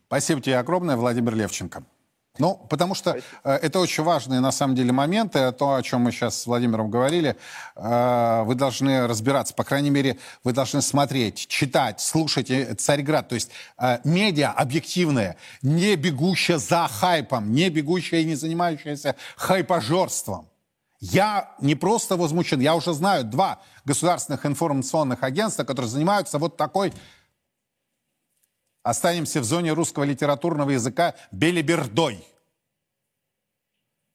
[0.07, 1.83] Спасибо тебе огромное, Владимир Левченко.
[2.41, 5.51] Ну, потому что э, это очень важные, на самом деле, моменты.
[5.51, 7.37] То, о чем мы сейчас с Владимиром говорили,
[7.75, 9.53] э, вы должны разбираться.
[9.53, 13.29] По крайней мере, вы должны смотреть, читать, слушать э, «Царьград».
[13.29, 20.49] То есть э, медиа объективное, не бегущее за хайпом, не бегущее и не занимающееся хайпожорством.
[20.99, 26.91] Я не просто возмущен, я уже знаю два государственных информационных агентства, которые занимаются вот такой
[28.83, 32.25] Останемся в зоне русского литературного языка белибердой.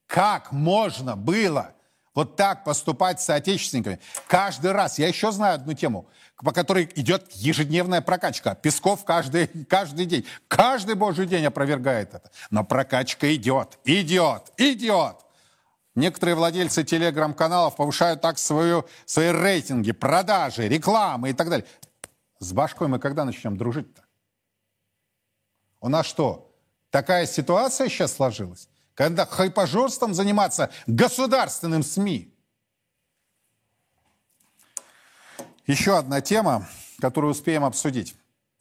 [0.06, 1.74] Как можно было
[2.14, 4.00] вот так поступать с соотечественниками?
[4.28, 4.98] Каждый раз.
[4.98, 8.54] Я еще знаю одну тему, по которой идет ежедневная прокачка.
[8.54, 12.30] Песков каждый, каждый день, каждый божий день опровергает это.
[12.50, 15.16] Но прокачка идет, идет, идет.
[15.94, 21.66] Некоторые владельцы телеграм-каналов повышают так свою, свои рейтинги, продажи, рекламы и так далее.
[22.38, 24.02] С башкой мы когда начнем дружить-то?
[25.80, 26.54] У нас что,
[26.90, 28.68] такая ситуация сейчас сложилась?
[28.96, 32.34] Когда хайпажорством заниматься государственным СМИ?
[35.66, 36.66] Еще одна тема,
[36.98, 38.16] которую успеем обсудить.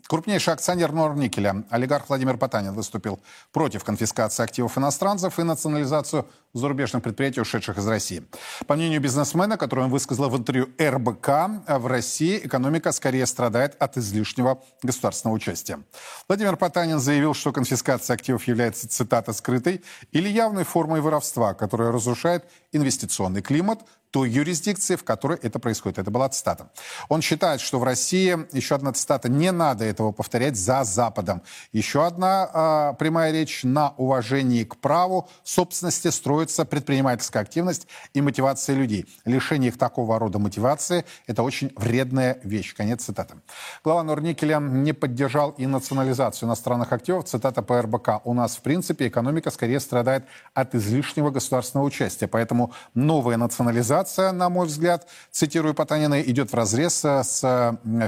[0.08, 3.20] Крупнейший акционер Норникеля, олигарх Владимир Потанин, выступил
[3.52, 8.24] против конфискации активов иностранцев и национализацию зарубежных предприятий, ушедших из России.
[8.68, 11.28] По мнению бизнесмена, который он высказал в интервью РБК,
[11.68, 15.80] в России экономика скорее страдает от излишнего государственного участия.
[16.28, 22.46] Владимир Потанин заявил, что конфискация активов является, цитата, скрытой или явной формой воровства, которая разрушает
[22.72, 23.80] инвестиционный климат,
[24.16, 26.00] той юрисдикции, в которой это происходит.
[26.00, 26.70] Это была цитата.
[27.10, 31.42] Он считает, что в России, еще одна цитата, не надо этого повторять за Западом.
[31.74, 38.78] Еще одна э, прямая речь на уважении к праву собственности строится предпринимательская активность и мотивация
[38.78, 39.06] людей.
[39.26, 42.74] Лишение их такого рода мотивации– это очень вредная вещь.
[42.74, 43.36] Конец цитаты.
[43.84, 47.26] Глава Норникеля не поддержал и национализацию иностранных активов.
[47.26, 48.22] Цитата по РБК.
[48.24, 50.24] «У нас, в принципе, экономика скорее страдает
[50.54, 56.56] от излишнего государственного участия, поэтому новая национализация ситуация, на мой взгляд, цитирую Потанина, идет в
[56.56, 57.42] разрез с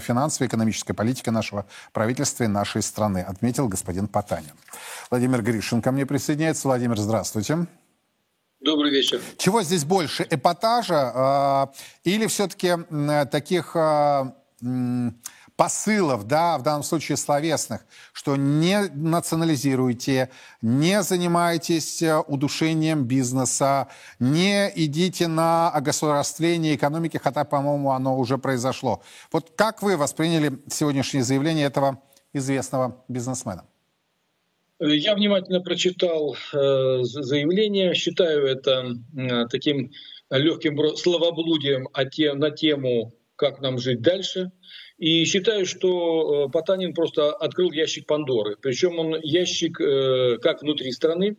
[0.01, 4.53] финансовой и экономической политикой нашего правительства и нашей страны, отметил господин Потанин.
[5.10, 6.67] Владимир Гришин ко мне присоединяется.
[6.67, 7.67] Владимир, здравствуйте.
[8.60, 9.21] Добрый вечер.
[9.38, 11.71] Чего здесь больше, эпатажа
[12.03, 14.31] э, или все-таки э, таких э,
[15.58, 17.82] посылов, да, в данном случае словесных,
[18.13, 20.30] что не национализируйте,
[20.62, 23.88] не занимайтесь э, удушением бизнеса,
[24.20, 29.02] не идите на огосударствление экономики, хотя, по-моему, оно уже произошло.
[29.32, 32.02] Вот как вы восприняли сегодняшнее заявление этого
[32.34, 33.65] известного бизнесмена?
[34.80, 39.91] Я внимательно прочитал э, заявление, считаю это э, таким
[40.30, 41.88] легким словоблудием
[42.39, 44.52] на тему, как нам жить дальше.
[44.97, 48.57] И считаю, что э, Потанин просто открыл ящик Пандоры.
[48.60, 51.38] Причем он ящик э, как внутри страны,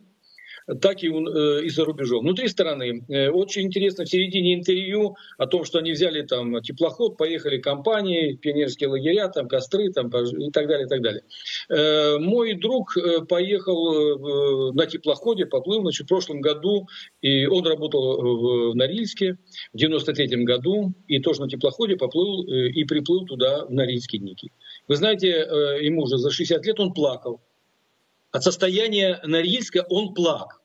[0.75, 2.23] так и, э, и за рубежом.
[2.23, 7.17] Внутри страны э, очень интересно в середине интервью о том, что они взяли там теплоход,
[7.17, 11.23] поехали компании, пионерские лагеря, там костры там, и так далее, и так далее.
[11.69, 12.95] Э, мой друг
[13.27, 16.87] поехал на теплоходе, поплыл значит, в прошлом году,
[17.21, 19.37] и он работал в Норильске
[19.73, 24.51] в 93 году, и тоже на теплоходе поплыл и приплыл туда в Норильский Ники.
[24.87, 25.29] Вы знаете,
[25.81, 27.41] ему уже за 60 лет он плакал.
[28.31, 30.58] От состояния Норильска он плакал.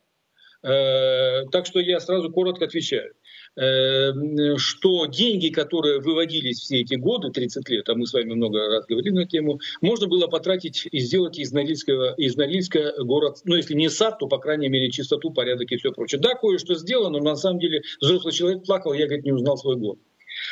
[0.64, 3.12] Э, так что я сразу коротко отвечаю
[3.57, 8.66] э, что деньги, которые выводились все эти годы, 30 лет, а мы с вами много
[8.68, 13.57] раз говорили на тему, можно было потратить и сделать из Норильского, из Норильска город, ну
[13.57, 16.18] если не сад, то по крайней мере чистоту, порядок и все прочее.
[16.18, 19.77] Да, кое-что сделано, но на самом деле взрослый человек плакал, я, говорит, не узнал свой
[19.77, 19.98] город.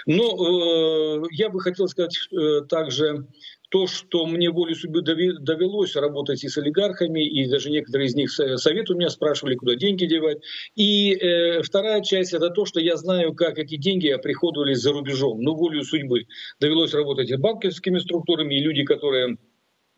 [0.06, 3.26] Но э, я бы хотел сказать э, также
[3.72, 8.30] то, что мне волей судьбы довелось работать и с олигархами, и даже некоторые из них
[8.30, 10.38] совет у меня спрашивали, куда деньги девать.
[10.76, 15.40] И э, вторая часть это то, что я знаю, как эти деньги оприходовались за рубежом.
[15.40, 16.26] Но волю судьбы
[16.60, 19.38] довелось работать и банковскими структурами, и люди, которые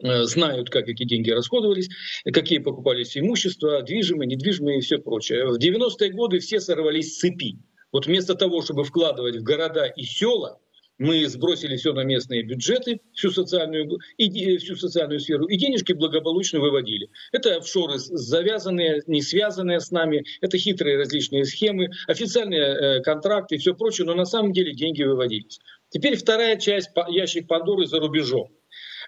[0.05, 1.89] э, знают, как эти деньги расходовались,
[2.33, 5.47] какие покупались имущества, движимые, недвижимые и все прочее.
[5.49, 7.59] В 90-е годы все сорвались с цепи.
[7.95, 10.59] Вот вместо того, чтобы вкладывать в города и села,
[10.99, 16.59] мы сбросили все на местные бюджеты, всю социальную, и, всю социальную сферу, и денежки благополучно
[16.59, 17.09] выводили.
[17.31, 23.59] Это офшоры завязанные, не связанные с нами, это хитрые различные схемы, официальные э, контракты и
[23.59, 25.61] все прочее, но на самом деле деньги выводились.
[25.91, 28.51] Теперь вторая часть, ящик Пандоры за рубежом.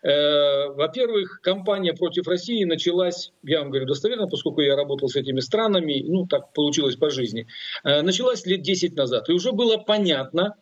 [0.02, 5.40] Э, во-первых, кампания против России началась, я вам говорю достоверно, поскольку я работал с этими
[5.40, 7.46] странами, ну так получилось по жизни,
[7.84, 9.28] э, началась лет 10 назад.
[9.28, 10.56] И уже было понятно,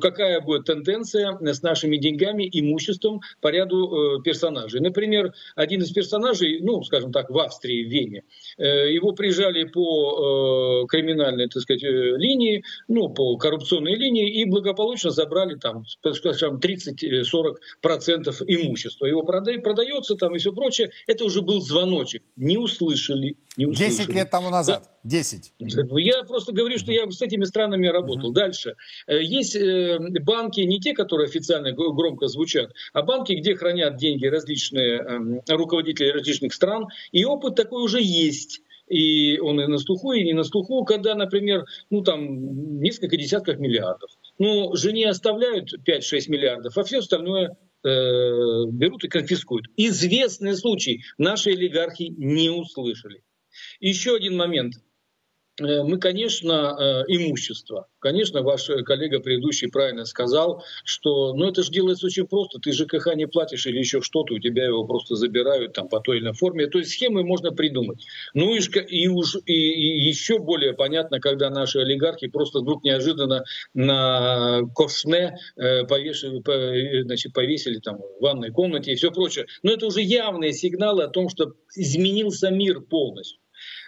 [0.00, 4.80] какая будет тенденция с нашими деньгами, имуществом по ряду э, персонажей.
[4.80, 8.22] Например, один из персонажей, ну, скажем так, в Австрии, в Вене,
[8.58, 15.54] э, его прижали по криминальной, так сказать, линии, ну, по коррупционной линии и благополучно забрали
[15.56, 17.56] там, скажем, 30-40%
[18.46, 19.06] имущества.
[19.06, 20.90] Его продается там и все прочее.
[21.06, 22.22] Это уже был звоночек.
[22.36, 23.36] Не услышали.
[23.56, 23.96] Не услышали.
[23.96, 24.82] 10 лет тому назад.
[25.02, 25.08] Да.
[25.08, 25.52] 10.
[25.58, 28.32] Я просто говорю, что я с этими странами работал.
[28.32, 28.74] Дальше.
[29.08, 34.26] Есть есть э, банки, не те, которые официально громко звучат, а банки, где хранят деньги
[34.26, 40.12] различные эм, руководители различных стран, и опыт такой уже есть и он и на слуху,
[40.12, 44.10] и не на слуху, когда, например, ну там несколько десятков миллиардов.
[44.38, 47.88] Ну, жене оставляют 5-6 миллиардов, а все остальное э,
[48.70, 49.66] берут и конфискуют.
[49.76, 51.02] Известный случай.
[51.18, 53.24] Наши олигархи не услышали.
[53.80, 54.74] Еще один момент.
[55.58, 57.86] Э, мы, конечно, э, имущество.
[57.98, 62.58] Конечно, ваш коллега предыдущий правильно сказал, что ну, это же делается очень просто.
[62.58, 66.18] Ты ЖКХ не платишь или еще что-то, у тебя его просто забирают там, по той
[66.18, 66.66] или иной форме.
[66.66, 68.04] То есть схемы можно придумать.
[68.34, 73.44] Ну и, и, уж, и, и еще более понятно, когда наши олигархи просто вдруг неожиданно
[73.72, 79.46] на ковшне э, повешали, значит, повесили там, в ванной комнате и все прочее.
[79.62, 83.40] Но это уже явные сигналы о том, что изменился мир полностью.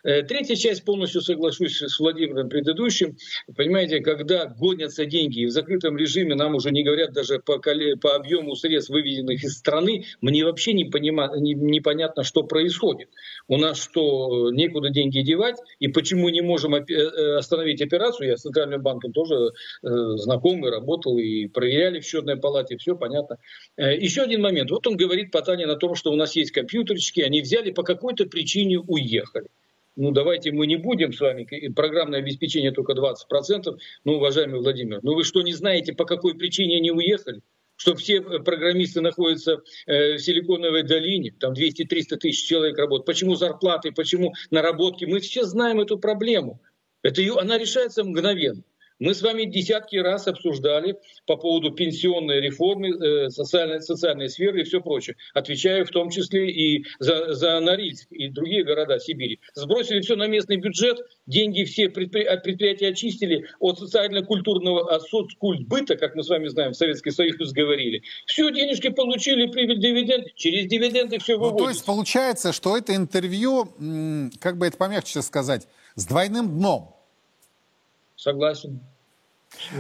[0.05, 3.17] Э, третья часть, полностью соглашусь с Владимиром предыдущим.
[3.57, 8.15] Понимаете, когда гонятся деньги и в закрытом режиме нам уже не говорят даже по, по
[8.15, 13.09] объему средств, выведенных из страны, мне вообще не понима, не, непонятно, что происходит.
[13.49, 15.57] У нас что, некуда деньги девать?
[15.79, 18.29] И почему не можем э, э, остановить операцию?
[18.29, 23.39] Я с Центральным банком тоже знакомый, работал и проверяли в счетной палате, все понятно.
[23.77, 24.71] Еще один момент.
[24.71, 28.27] Вот он говорит Потанин о том, что у нас есть компьютерчики, они взяли по какой-то
[28.27, 29.49] причине уехали
[29.99, 31.45] ну давайте мы не будем с вами,
[31.75, 36.77] программное обеспечение только 20%, ну, уважаемый Владимир, ну вы что, не знаете, по какой причине
[36.77, 37.43] они уехали?
[37.77, 43.07] Что все э, программисты находятся э, в Силиконовой долине, там 200-300 тысяч человек работают.
[43.07, 45.05] Почему зарплаты, почему наработки?
[45.05, 46.61] Мы все знаем эту проблему.
[47.03, 48.63] Это, она решается мгновенно.
[48.99, 50.97] Мы с вами десятки раз обсуждали
[51.27, 55.17] по поводу пенсионной реформы, э, социальной, социальной сферы и все прочее.
[55.35, 59.41] Отвечаю в том числе и за, за Норильск и другие города Сибири.
[59.55, 65.97] Сбросили все на местный бюджет, деньги все предпри, от предприятия очистили от социально-культурного, от соцкультбыта,
[65.97, 68.03] как мы с вами знаем, в Советский Союз говорили.
[68.27, 71.59] Все, денежки получили, прибыль, дивиденд, через дивиденды все выводится.
[71.59, 73.69] Ну, то есть получается, что это интервью,
[74.41, 76.98] как бы это помягче сказать, с двойным дном.
[78.19, 78.81] Согласен.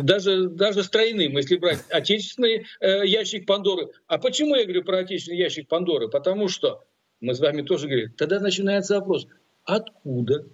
[0.00, 3.88] Даже, даже с тройным, если брать отечественный э, ящик Пандоры.
[4.06, 6.08] А почему я говорю про отечественный ящик Пандоры?
[6.08, 6.84] Потому что,
[7.20, 9.26] мы с вами тоже говорим, тогда начинается вопрос,
[9.64, 10.46] откуда,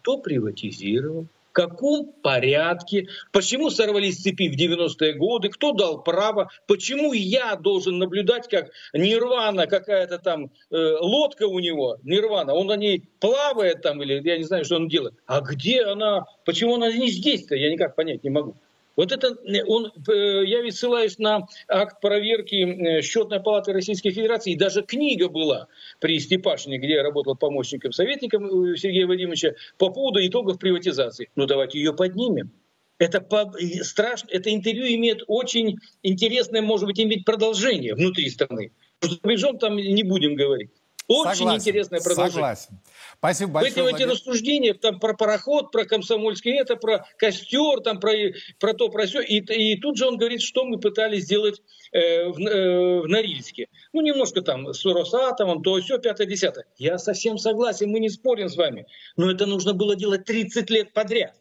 [0.00, 1.26] кто приватизировал,
[1.60, 8.48] каком порядке, почему сорвались цепи в 90-е годы, кто дал право, почему я должен наблюдать,
[8.48, 14.26] как Нирвана, какая-то там э, лодка у него, Нирвана, он на ней плавает там, или
[14.26, 15.14] я не знаю, что он делает.
[15.26, 18.56] А где она, почему она не здесь-то, я никак понять не могу.
[19.00, 24.10] Вот это, э, он, э, я ведь ссылаюсь на акт проверки э, Счетной палаты Российской
[24.10, 25.68] Федерации, и даже книга была
[26.00, 31.30] при Степашине, где я работал помощником советником Сергея Вадимовича по поводу итогов приватизации.
[31.34, 32.50] Ну давайте ее поднимем.
[32.98, 38.70] Это по, страшно, это интервью имеет очень интересное, может быть, иметь продолжение внутри страны.
[39.00, 40.68] За рубежом там не будем говорить.
[41.08, 42.32] Очень согласен, интересное продолжение.
[42.32, 42.78] Согласен.
[43.20, 43.90] Спасибо большое.
[43.90, 48.12] Эти, эти рассуждения там, про пароход, про комсомольский это, про костер, там, про,
[48.58, 49.20] про то, про все.
[49.20, 51.60] И, и тут же он говорит, что мы пытались сделать
[51.92, 53.68] э, в, э, в Норильске.
[53.92, 56.64] Ну, немножко там с Росатомом, то все, пятое, десятое.
[56.78, 58.86] Я совсем согласен, мы не спорим с вами.
[59.18, 61.34] Но это нужно было делать 30 лет подряд.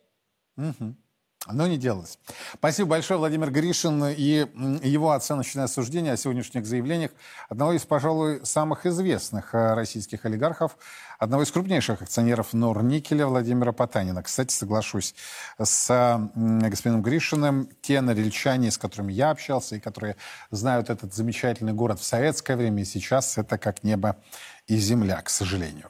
[0.57, 0.95] Угу.
[1.51, 2.19] Но не делалось.
[2.53, 4.47] Спасибо большое, Владимир Гришин и
[4.83, 7.11] его оценочное суждение о сегодняшних заявлениях
[7.49, 10.77] одного из, пожалуй, самых известных э, российских олигархов,
[11.17, 14.21] одного из крупнейших акционеров Норникеля Владимира Потанина.
[14.21, 15.15] Кстати, соглашусь
[15.57, 20.17] с господином Гришиным, те норильчане, с которыми я общался и которые
[20.51, 24.17] знают этот замечательный город в советское время и сейчас, это как небо
[24.67, 25.89] и земля, к сожалению.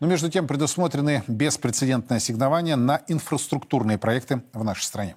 [0.00, 5.16] Но между тем предусмотрены беспрецедентные ассигнования на инфраструктурные проекты в нашей стране.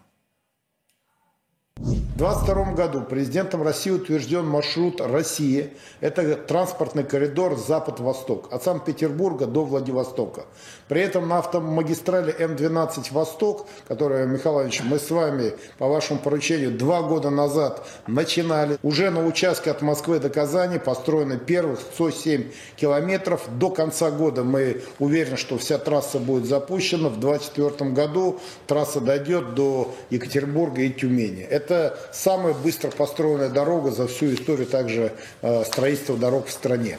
[1.80, 5.72] В 2022 году президентом России утвержден маршрут России.
[6.02, 10.44] Это транспортный коридор Запад-Восток, от Санкт-Петербурга до Владивостока.
[10.90, 16.78] При этом на автомагистрали М12 Восток, которую, Михаил Иванович, мы с вами по вашему поручению
[16.78, 23.48] два года назад начинали, уже на участке от Москвы до Казани построены первых 107 километров.
[23.58, 27.08] До конца года мы уверены, что вся трасса будет запущена.
[27.08, 31.44] В 2024 году трасса дойдет до Екатеринбурга и Тюмени.
[31.44, 36.98] Это это самая быстро построенная дорога за всю историю также э, строительства дорог в стране.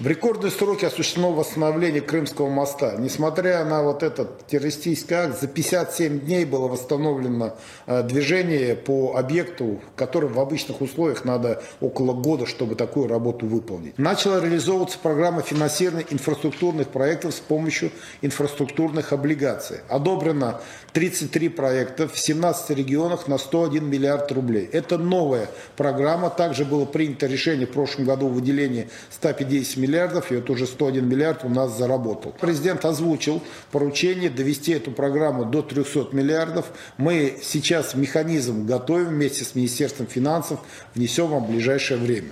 [0.00, 2.94] В рекордные сроки осуществлено восстановление Крымского моста.
[2.98, 7.56] Несмотря на вот этот террористический акт, за 57 дней было восстановлено
[7.88, 13.98] э, движение по объекту, который в обычных условиях надо около года, чтобы такую работу выполнить.
[13.98, 17.90] Начала реализовываться программа финансирования инфраструктурных проектов с помощью
[18.22, 19.78] инфраструктурных облигаций.
[19.88, 20.60] Одобрено
[20.92, 24.70] 33 проекта в 17 регионах на 101 миллиард рублей.
[24.70, 26.30] Это новая программа.
[26.30, 30.66] Также было принято решение в прошлом году о выделении 150 миллиардов миллиардов, и вот уже
[30.66, 32.34] 101 миллиард у нас заработал.
[32.40, 36.66] Президент озвучил поручение довести эту программу до 300 миллиардов.
[36.96, 40.60] Мы сейчас механизм готовим вместе с Министерством финансов,
[40.94, 42.30] внесем в ближайшее время.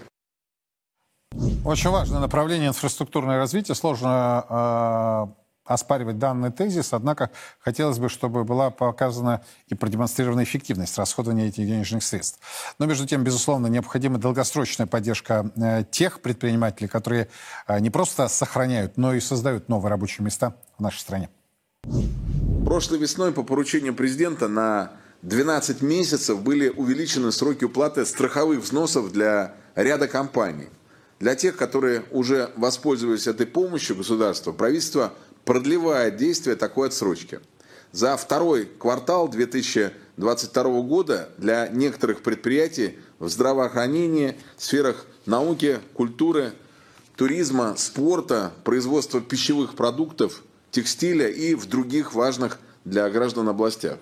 [1.64, 3.74] Очень важное направление инфраструктурное развитие.
[3.74, 11.48] Сложно э оспаривать данный тезис, однако хотелось бы, чтобы была показана и продемонстрирована эффективность расходования
[11.48, 12.38] этих денежных средств.
[12.78, 17.28] Но, между тем, безусловно, необходима долгосрочная поддержка э, тех предпринимателей, которые
[17.66, 21.28] э, не просто сохраняют, но и создают новые рабочие места в нашей стране.
[22.64, 24.92] Прошлой весной по поручению президента на
[25.22, 30.68] 12 месяцев были увеличены сроки уплаты страховых взносов для ряда компаний.
[31.18, 35.14] Для тех, которые уже воспользовались этой помощью государства, правительство
[35.46, 37.40] продлевает действие такой отсрочки.
[37.92, 46.52] За второй квартал 2022 года для некоторых предприятий в здравоохранении, сферах науки, культуры,
[47.16, 50.42] туризма, спорта, производства пищевых продуктов,
[50.72, 53.98] текстиля и в других важных для граждан областях.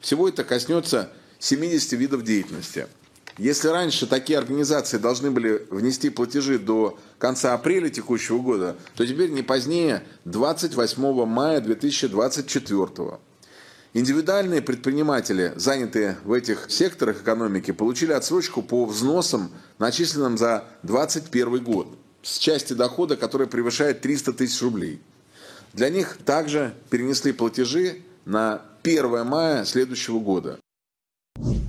[0.00, 2.88] Всего это коснется 70 видов деятельности–
[3.38, 9.30] если раньше такие организации должны были внести платежи до конца апреля текущего года, то теперь
[9.30, 13.18] не позднее 28 мая 2024
[13.94, 21.88] Индивидуальные предприниматели, занятые в этих секторах экономики, получили отсрочку по взносам, начисленным за 2021 год,
[22.22, 25.00] с части дохода, которая превышает 300 тысяч рублей.
[25.72, 30.58] Для них также перенесли платежи на 1 мая следующего года.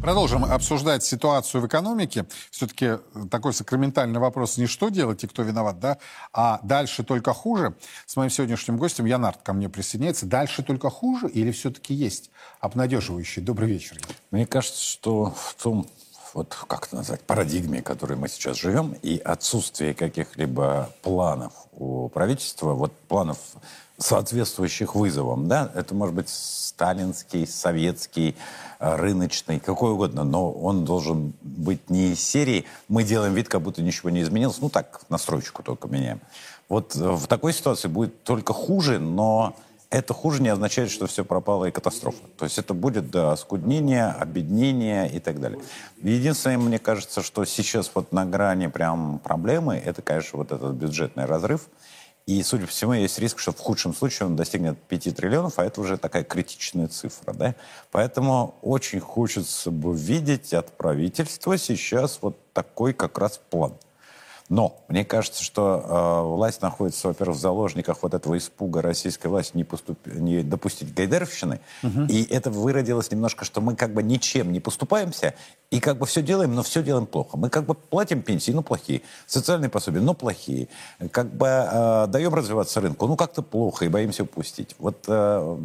[0.02, 2.26] Продолжим обсуждать ситуацию в экономике.
[2.52, 2.98] Все-таки
[3.30, 5.98] такой сакраментальный вопрос не что делать и кто виноват, да,
[6.34, 7.76] а дальше только хуже.
[8.06, 10.26] С моим сегодняшним гостем Янард ко мне присоединяется.
[10.26, 13.42] Дальше только хуже или все-таки есть обнадеживающий?
[13.42, 13.98] Добрый вечер.
[14.32, 15.86] Мне кажется, что в том,
[16.34, 22.10] вот как это назвать, парадигме, в которой мы сейчас живем, и отсутствие каких-либо планов у
[22.10, 23.38] правительства, вот планов
[24.00, 28.36] соответствующих вызовам, да, это может быть сталинский, советский,
[28.80, 33.82] рыночный, какой угодно, но он должен быть не из серии «мы делаем вид, как будто
[33.82, 36.22] ничего не изменилось», ну так, настройку только меняем.
[36.70, 39.56] Вот э, в такой ситуации будет только хуже, но
[39.90, 42.24] это хуже не означает, что все пропало и катастрофа.
[42.38, 45.60] То есть это будет, да, оскуднение, обеднение и так далее.
[46.02, 51.26] Единственное, мне кажется, что сейчас вот на грани прям проблемы, это, конечно, вот этот бюджетный
[51.26, 51.68] разрыв–
[52.30, 55.66] и, судя по всему, есть риск, что в худшем случае он достигнет 5 триллионов, а
[55.66, 57.34] это уже такая критичная цифра.
[57.34, 57.56] Да?
[57.92, 63.74] Поэтому очень хочется бы видеть от правительства сейчас вот такой как раз план–
[64.50, 69.56] но мне кажется, что э, власть находится, во-первых, в заложниках вот этого испуга российской власти
[69.56, 70.00] не, поступ...
[70.08, 71.60] не допустить гайдеровщины.
[71.84, 72.06] Угу.
[72.10, 75.36] И это выродилось немножко, что мы как бы ничем не поступаемся,
[75.70, 77.38] и как бы все делаем, но все делаем плохо.
[77.38, 80.68] Мы как бы платим пенсии, ну плохие, социальные пособия, ну плохие.
[81.12, 84.76] Как бы э, даем развиваться рынку, ну как-то плохо, и боимся упустить.
[84.80, 85.06] Вот...
[85.08, 85.58] Э,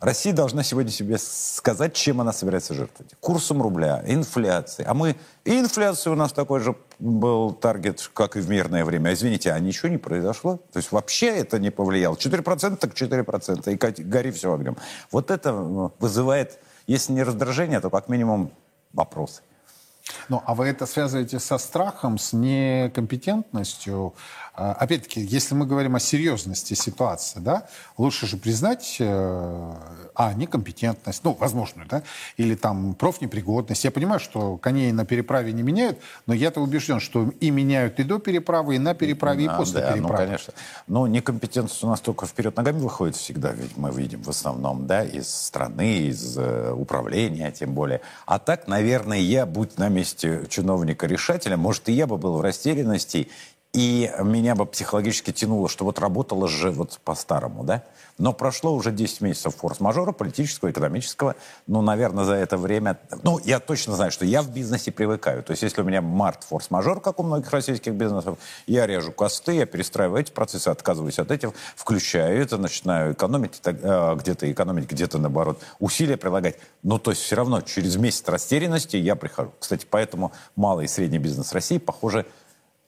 [0.00, 3.14] Россия должна сегодня себе сказать, чем она собирается жертвовать.
[3.20, 4.88] Курсом рубля, инфляцией.
[4.88, 5.16] А мы...
[5.44, 9.12] И инфляция у нас такой же был таргет, как и в мирное время.
[9.12, 10.58] Извините, а ничего не произошло?
[10.72, 12.14] То есть вообще это не повлияло.
[12.14, 13.72] 4% так 4%.
[13.72, 14.76] И гори все огнем.
[15.10, 18.52] Вот это ну, вызывает, если не раздражение, то как минимум
[18.92, 19.42] вопросы.
[20.28, 24.14] Ну, а вы это связываете со страхом, с некомпетентностью?
[24.58, 29.72] А, опять-таки, если мы говорим о серьезности ситуации, да, лучше же признать, э,
[30.16, 32.02] а, некомпетентность, ну, возможную, да,
[32.36, 33.84] или там профнепригодность.
[33.84, 38.02] Я понимаю, что коней на переправе не меняют, но я-то убежден, что и меняют и
[38.02, 40.18] до переправы, и на переправе, и после да, переправы.
[40.18, 40.52] Ну, конечно.
[40.88, 45.04] Но некомпетентность у нас только вперед ногами выходит всегда, ведь мы видим в основном, да,
[45.04, 48.00] из страны, из э, управления, тем более.
[48.26, 53.28] А так, наверное, я, будь на месте чиновника-решателя, может, и я бы был в растерянности
[53.74, 57.84] и меня бы психологически тянуло, что вот работало же вот по-старому, да?
[58.16, 61.36] Но прошло уже 10 месяцев форс-мажора политического, экономического.
[61.68, 62.98] Ну, наверное, за это время...
[63.22, 65.44] Ну, я точно знаю, что я в бизнесе привыкаю.
[65.44, 69.52] То есть, если у меня март форс-мажор, как у многих российских бизнесов, я режу косты,
[69.52, 75.18] я перестраиваю эти процессы, отказываюсь от этих, включаю это, начинаю экономить, э, где-то экономить, где-то,
[75.18, 76.56] наоборот, усилия прилагать.
[76.82, 79.52] Но, то есть, все равно через месяц растерянности я прихожу.
[79.60, 82.26] Кстати, поэтому малый и средний бизнес России, похоже,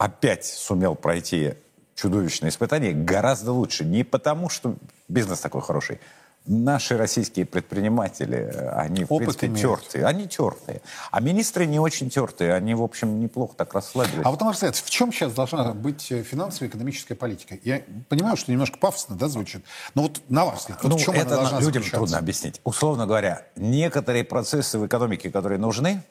[0.00, 1.54] опять сумел пройти
[1.94, 3.84] чудовищное испытание гораздо лучше.
[3.84, 4.76] Не потому, что
[5.08, 6.00] бизнес такой хороший.
[6.46, 9.60] Наши российские предприниматели, они, в Опыт принципе, имеют.
[9.60, 10.06] тертые.
[10.06, 10.80] Они тертые.
[11.10, 12.54] А министры не очень тертые.
[12.54, 14.22] Они, в общем, неплохо так расслабились.
[14.24, 17.58] А вот, ваш взгляд, в чем сейчас должна быть финансовая экономическая политика?
[17.62, 19.62] Я понимаю, что немножко пафосно да, звучит,
[19.94, 22.62] но вот на ваш взгляд, вот ну, в чем это она должна людям трудно объяснить.
[22.64, 26.02] Условно говоря, некоторые процессы в экономике, которые нужны,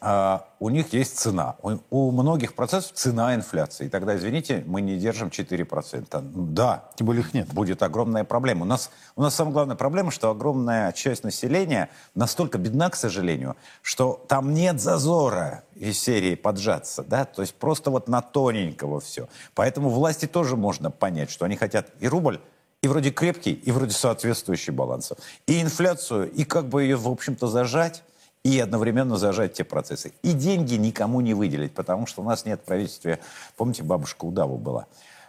[0.00, 1.56] у них есть цена.
[1.62, 3.86] У, у многих процессов цена инфляции.
[3.86, 6.20] И тогда, извините, мы не держим 4%.
[6.52, 7.48] Да, тем более их нет.
[7.52, 8.62] Будет огромная проблема.
[8.62, 13.56] У нас, у нас самая главная проблема, что огромная часть населения настолько бедна, к сожалению,
[13.82, 17.02] что там нет зазора из серии поджаться.
[17.02, 17.24] Да?
[17.24, 19.28] То есть просто вот на тоненького все.
[19.54, 22.40] Поэтому власти тоже можно понять, что они хотят и рубль,
[22.82, 25.16] и вроде крепкий, и вроде соответствующий балансу.
[25.46, 28.02] И инфляцию, и как бы ее, в общем-то, зажать
[28.46, 30.12] и одновременно зажать те процессы.
[30.22, 33.18] И деньги никому не выделить, потому что у нас нет правительства.
[33.56, 34.86] Помните, бабушка удаву была?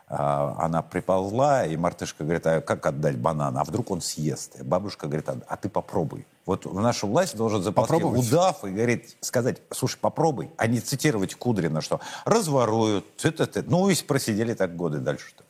[0.07, 3.57] А, она приползла, и мартышка говорит, а как отдать банан?
[3.57, 4.59] А вдруг он съест?
[4.59, 6.27] И бабушка говорит, а, а ты попробуй.
[6.45, 11.33] Вот в нашу власть должен заползти удав и говорит, сказать, слушай, попробуй, а не цитировать
[11.33, 13.63] Кудрина, что разворуют, это, это.
[13.63, 15.33] ну и просидели так годы дальше.
[15.35, 15.43] -то.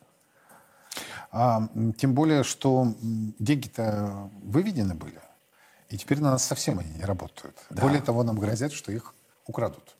[1.32, 2.93] А, тем более, что
[3.39, 5.20] деньги-то выведены были.
[5.90, 7.56] И теперь на нас совсем они не работают.
[7.70, 7.82] Да.
[7.82, 9.14] Более того, нам грозят, что их
[9.46, 9.96] украдут.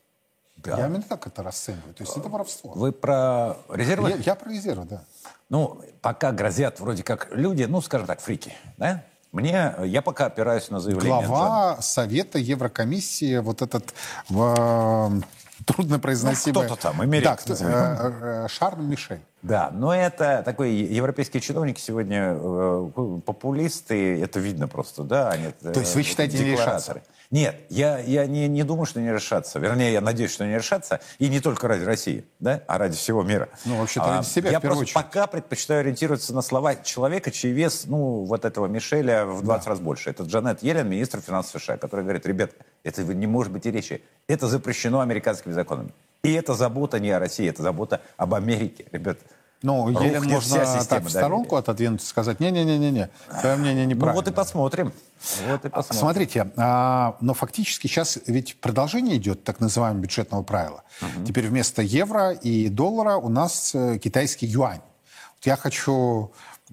[0.56, 0.76] Да.
[0.76, 1.94] Я именно так это расцениваю.
[1.94, 2.72] То есть это воровство.
[2.72, 4.10] Вы про резервы?
[4.10, 5.04] Я, я про резервы, да.
[5.48, 9.04] Ну, пока грозят вроде как люди, ну, скажем так, фрики, да?
[9.30, 11.26] Мне, я пока опираюсь на заявление.
[11.26, 11.80] Глава.
[11.80, 13.94] Совета Еврокомиссии, вот этот
[14.28, 15.22] в,
[15.64, 16.62] трудно произносимый...
[16.62, 17.24] Ну, кто-то там, эмерит.
[17.24, 19.20] Да, э, э, Шарль Мишель.
[19.42, 22.90] Да, но это такой европейские чиновники сегодня э,
[23.24, 25.52] популисты, это видно просто, да, они.
[25.62, 27.02] То есть вы считаете не решаться?
[27.30, 29.58] Нет, я, я не, не думаю, что не решатся.
[29.58, 31.00] Вернее, я надеюсь, что не решатся.
[31.18, 33.50] И не только ради России, да, а ради всего мира.
[33.66, 35.10] Ну, вообще-то ради а, себя, Я в первую просто очередь.
[35.12, 39.70] пока предпочитаю ориентироваться на слова человека, чей вес, ну, вот этого Мишеля в 20 да.
[39.70, 40.08] раз больше.
[40.08, 42.52] Это Джанет Йеллен, министр финансов США, который говорит, ребят,
[42.82, 44.02] это не может быть и речи.
[44.26, 45.92] Это запрещено американскими законами.
[46.22, 49.18] И это забота не о России, это забота об Америке, ребят.
[49.62, 51.60] Ну, Елен можно так в сторонку доверия.
[51.60, 54.12] отодвинуть и сказать, не-не-не-не, твое мнение неправильно.
[54.12, 54.92] Ну вот и посмотрим.
[55.48, 56.00] Вот и посмотрим.
[56.00, 60.84] Смотрите, а, но фактически сейчас ведь продолжение идет так называемого бюджетного правила.
[61.02, 61.26] Угу.
[61.26, 64.80] Теперь вместо евро и доллара у нас э, китайский юань.
[65.38, 66.32] Вот я хочу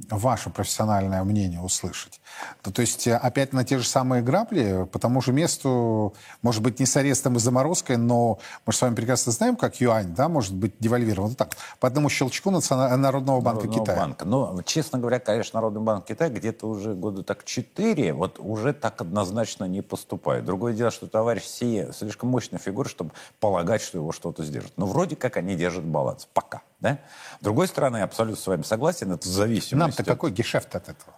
[0.10, 2.22] ваше профессиональное мнение услышать.
[2.62, 6.62] То, то есть э, опять на те же самые грабли, по тому же месту, может
[6.62, 10.14] быть, не с арестом и заморозкой, но мы же с вами прекрасно знаем, как юань,
[10.14, 11.30] да, может быть девальвирован.
[11.30, 14.00] Вот так, по одному щелчку Народного банка Народного Китая.
[14.00, 14.26] Банка.
[14.26, 19.02] Но, честно говоря, конечно, Народный банк Китая где-то уже года так четыре вот уже так
[19.02, 20.46] однозначно не поступает.
[20.46, 24.74] Другое дело, что товарищ Си слишком мощная фигура, чтобы полагать, что его что-то сдержит.
[24.78, 26.28] Но вроде как они держат баланс.
[26.34, 26.62] Пока.
[26.86, 27.00] Да?
[27.40, 29.98] С другой стороны, я абсолютно с вами согласен, это зависимость.
[29.98, 31.14] Нам-то какой гешефт от этого?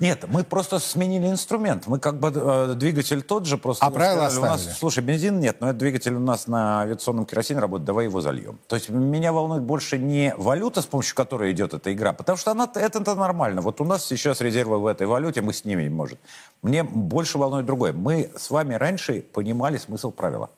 [0.00, 1.86] Нет, мы просто сменили инструмент.
[1.86, 3.86] Мы как бы э, двигатель тот же, просто...
[3.86, 4.64] А правила сказали, оставили.
[4.64, 8.06] У нас, слушай, бензин нет, но этот двигатель у нас на авиационном керосине работает, давай
[8.06, 8.58] его зальем.
[8.66, 12.50] То есть меня волнует больше не валюта, с помощью которой идет эта игра, потому что
[12.50, 13.60] она, это, это нормально.
[13.60, 16.18] Вот у нас сейчас резервы в этой валюте, мы с ними, может.
[16.62, 17.92] Мне больше волнует другое.
[17.92, 20.50] Мы с вами раньше понимали смысл правила.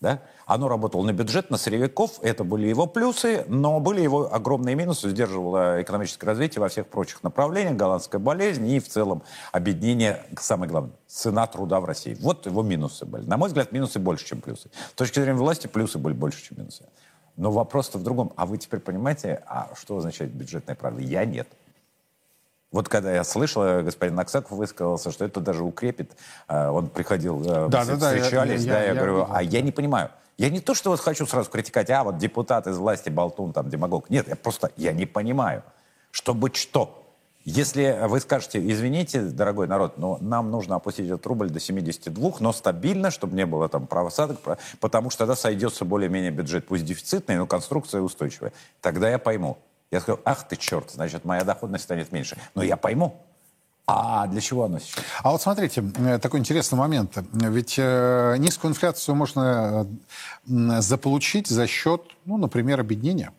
[0.00, 0.22] Да?
[0.44, 5.08] Оно работало на бюджет, на сырьевиков, это были его плюсы, но были его огромные минусы,
[5.08, 9.22] сдерживало экономическое развитие во всех прочих направлениях, голландская болезнь и в целом
[9.52, 12.14] объединение, самое главное, цена труда в России.
[12.20, 13.24] Вот его минусы были.
[13.24, 14.70] На мой взгляд, минусы больше, чем плюсы.
[14.90, 16.84] С точки зрения власти, плюсы были больше, чем минусы.
[17.36, 18.32] Но вопрос-то в другом.
[18.36, 21.00] А вы теперь понимаете, а что означает бюджетное правило?
[21.00, 21.48] Я нет.
[22.76, 26.12] Вот когда я слышал, э, господин Аксаков высказался, что это даже укрепит.
[26.46, 29.26] Э, он приходил, э, да, мы да, встречались, да, я, да, я, я, я говорю,
[29.30, 30.10] а я не понимаю.
[30.36, 33.70] Я не то, что вот хочу сразу критиковать, а вот депутат из власти, болтун, там,
[33.70, 34.10] демагог.
[34.10, 35.62] Нет, я просто, я не понимаю,
[36.10, 37.02] чтобы что.
[37.46, 42.52] Если вы скажете, извините, дорогой народ, но нам нужно опустить этот рубль до 72, но
[42.52, 44.38] стабильно, чтобы не было там просадок,
[44.80, 48.52] потому что тогда сойдется более-менее бюджет, пусть дефицитный, но конструкция устойчивая.
[48.82, 49.56] Тогда я пойму.
[49.90, 52.36] Я скажу, ах ты черт, значит, моя доходность станет меньше.
[52.54, 53.22] Но я пойму.
[53.88, 55.04] А для чего оно сейчас?
[55.22, 57.12] А вот смотрите, э, такой интересный момент.
[57.32, 59.86] Ведь э, низкую инфляцию можно
[60.48, 63.32] э, заполучить за счет, ну, например, объединения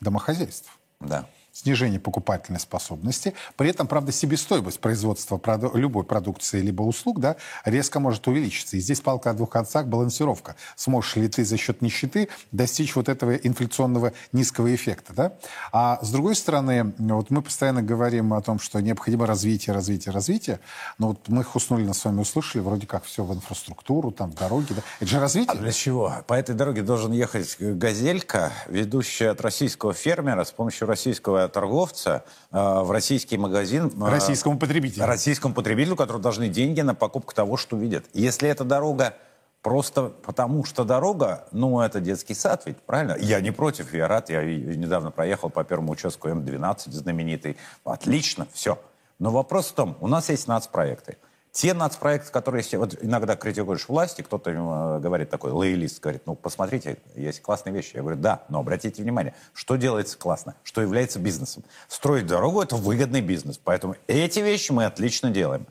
[0.00, 0.70] домохозяйств.
[1.00, 1.26] Да
[1.58, 3.34] снижение покупательной способности.
[3.56, 8.76] При этом, правда, себестоимость производства проду любой продукции либо услуг да, резко может увеличиться.
[8.76, 10.54] И здесь палка о двух концах, балансировка.
[10.76, 15.12] Сможешь ли ты за счет нищеты достичь вот этого инфляционного низкого эффекта?
[15.12, 15.32] Да?
[15.72, 20.60] А с другой стороны, вот мы постоянно говорим о том, что необходимо развитие, развитие, развитие.
[20.98, 24.74] Но вот мы Хуснулина с вами услышали, вроде как все в инфраструктуру, там, в дороги.
[24.74, 24.82] Да?
[25.00, 25.52] Это же развитие.
[25.52, 26.14] А для чего?
[26.28, 32.58] По этой дороге должен ехать газелька, ведущая от российского фермера с помощью российского торговца э,
[32.58, 33.92] в российский магазин.
[34.00, 35.06] Э, российскому потребителю.
[35.06, 38.04] Российскому потребителю, который должны деньги на покупку того, что видят.
[38.12, 39.14] Если эта дорога
[39.62, 43.16] просто потому, что дорога, ну, это детский сад ведь, правильно?
[43.20, 44.30] Я не против, я рад.
[44.30, 47.56] Я недавно проехал по первому участку М12 знаменитый.
[47.84, 48.78] Отлично, все.
[49.18, 51.18] Но вопрос в том, у нас есть нацпроекты.
[51.58, 56.98] Те нацпроекты, которые вот иногда критикуешь власти, кто-то э, говорит такой, лоялист, говорит, ну, посмотрите,
[57.16, 57.96] есть классные вещи.
[57.96, 61.64] Я говорю, да, но обратите внимание, что делается классно, что является бизнесом.
[61.88, 65.66] Строить дорогу– это выгодный бизнес, поэтому эти вещи мы отлично делаем.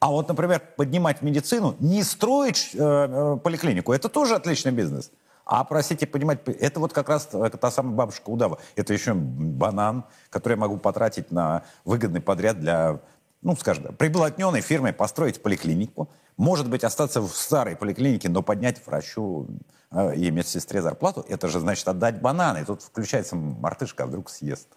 [0.00, 5.12] А вот, например, поднимать медицину, не строить э, э, поликлинику– это тоже отличный бизнес.
[5.46, 7.26] А, простите, понимать, это вот как раз
[7.60, 8.58] та самая бабушка удава.
[8.74, 12.98] Это еще банан, который я могу потратить на выгодный подряд для
[13.42, 19.46] ну, скажем, приблотненной фирмой построить поликлинику, может быть, остаться в старой поликлинике, но поднять врачу
[19.90, 22.58] э, и медсестре зарплату, это же значит отдать бананы.
[22.58, 24.68] И тут включается мартышка, а вдруг съест.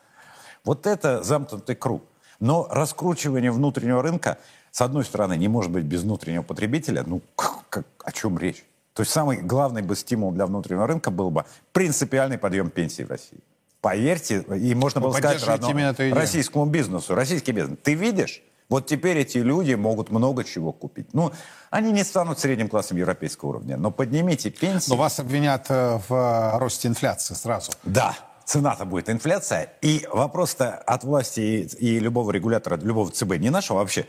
[0.64, 2.04] Вот это замкнутый круг.
[2.40, 4.40] Но раскручивание внутреннего рынка,
[4.72, 7.04] с одной стороны, не может быть без внутреннего потребителя.
[7.06, 8.66] Ну, как, как, о чем речь?
[8.94, 13.10] То есть самый главный бы стимул для внутреннего рынка был бы принципиальный подъем пенсии в
[13.10, 13.40] России.
[13.80, 17.80] Поверьте, и можно было сказать родному, российскому бизнесу, российский бизнес.
[17.82, 21.14] Ты видишь, вот теперь эти люди могут много чего купить.
[21.14, 21.32] Ну,
[21.70, 24.90] они не станут средним классом европейского уровня, но поднимите пенсии.
[24.90, 27.72] Но вас обвинят э, в э, росте инфляции сразу.
[27.84, 28.16] Да,
[28.46, 29.74] цена-то будет инфляция.
[29.82, 34.06] И вопрос-то от власти и, и любого регулятора, любого ЦБ, не нашего вообще.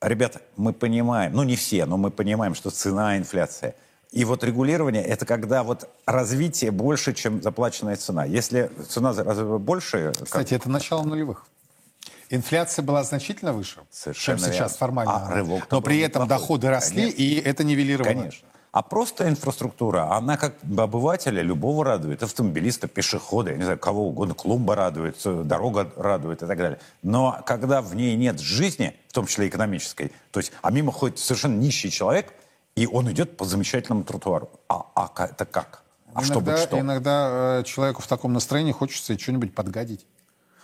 [0.00, 3.74] Ребята, мы понимаем, ну не все, но мы понимаем, что цена инфляция.
[4.12, 8.24] И вот регулирование– это когда вот развитие больше, чем заплаченная цена.
[8.24, 9.12] Если цена
[9.58, 10.12] больше...
[10.16, 11.46] как- Кстати, это начало нулевых.
[12.34, 14.76] Инфляция была значительно выше, Совершенно чем сейчас верно.
[14.78, 15.26] формально.
[15.26, 16.40] А рывок-то Но при этом неплохой.
[16.42, 17.22] доходы росли, Конечно.
[17.22, 18.12] и это нивелировало.
[18.12, 18.48] Конечно.
[18.72, 22.24] А просто инфраструктура, она как бы обывателя любого радует.
[22.24, 26.80] Автомобилиста, пешехода, я не знаю, кого угодно, клумба радует, э, дорога радует и так далее.
[27.02, 31.20] Но когда в ней нет жизни, в том числе экономической, то есть, а мимо ходит
[31.20, 32.32] совершенно нищий человек,
[32.74, 34.50] и он идет по замечательному тротуару.
[34.68, 35.84] А, а это как?
[36.12, 36.80] А иногда, чтобы что?
[36.80, 40.04] иногда э, человеку в таком настроении хочется что-нибудь подгадить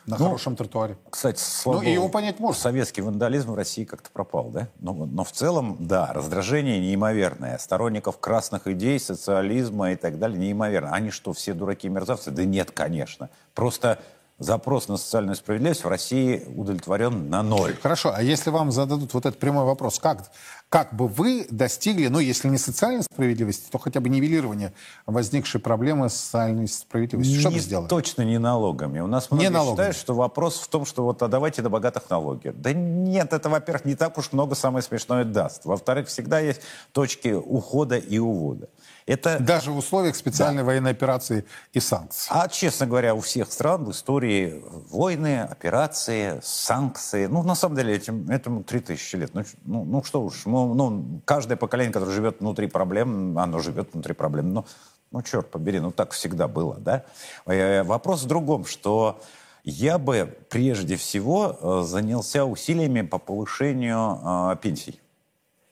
[0.07, 0.97] на Ну, хорошем тротуаре.
[1.11, 2.61] Кстати, слава Ну, и его понять можно.
[2.61, 4.69] Советский вандализм в России как-то пропал, да?
[4.81, 7.59] Но, но в целом, да, раздражение неимоверное.
[7.59, 10.93] Сторонников красных идей, социализма и так далее неимоверно.
[10.93, 12.31] Они что, все дураки и мерзавцы?
[12.31, 13.31] Да нет, конечно.
[13.55, 13.99] Просто
[14.41, 17.77] запрос на социальную справедливость в России удовлетворен на ноль.
[17.81, 20.31] Хорошо, а если вам зададут вот этот прямой вопрос, как,
[20.71, 24.73] как бы вы достигли, ну, если не социальной справедливости, то хотя бы нивелирования
[25.07, 27.39] возникшей проблемы с социальной справедливостью?
[27.41, 27.89] Что Не- бы сделали?
[27.89, 29.01] Точно не налогами.
[29.01, 29.75] У нас многие налогами.
[29.77, 32.53] считают, что вопрос в том, что вот а давайте до богатых налоги.
[32.57, 35.67] Да нет, это, во-первых, не так уж много самое смешное даст.
[35.67, 36.63] Во-вторых, всегда есть
[36.93, 38.69] точки ухода и увода.
[39.07, 42.29] Это Даже в условиях специальной военной операции и санкций.
[42.31, 47.27] А, честно говоря, у всех стран в истории войны, операции, санкции.
[47.27, 49.31] Ну, на самом деле, этим, этому 3000 лет.
[49.35, 53.93] Ну, ну, ну, что уж, ну, ну, каждое поколение, которое живет внутри проблем, оно живет
[53.93, 54.53] внутри проблем.
[54.53, 54.67] Ну,
[55.11, 57.05] ну, черт побери, ну, так всегда было, да?
[57.47, 59.21] Э, Вопрос в другом, что
[59.65, 65.01] я бы прежде всего э, занялся усилиями по повышению э, пенсий.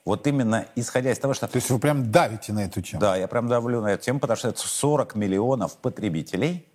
[0.08, 1.46] Вот именно исходя из того, что...
[1.48, 2.98] То есть вы прям давите на эту тему?
[2.98, 6.66] Да, я прям давлю на эту тему, потому что это 40 миллионов потребителей,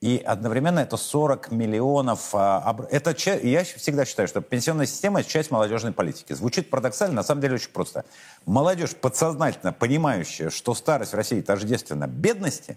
[0.00, 2.30] и одновременно это 40 миллионов...
[2.32, 3.14] а, это,
[3.46, 6.32] я всегда считаю, что пенсионная система– это часть молодежной политики.
[6.32, 8.04] Звучит парадоксально, на самом деле очень просто.
[8.44, 12.76] Молодежь, подсознательно понимающая, что старость в России тождественна бедности,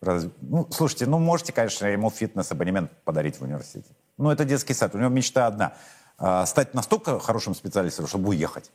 [0.00, 3.94] Разве- Ну, слушайте, ну, можете, конечно, ему фитнес-абонемент подарить в университете.
[4.18, 4.96] Ну, это детский сад.
[4.96, 5.74] У него мечта одна.
[6.18, 8.72] а, стать настолько хорошим специалистом, чтобы уехать.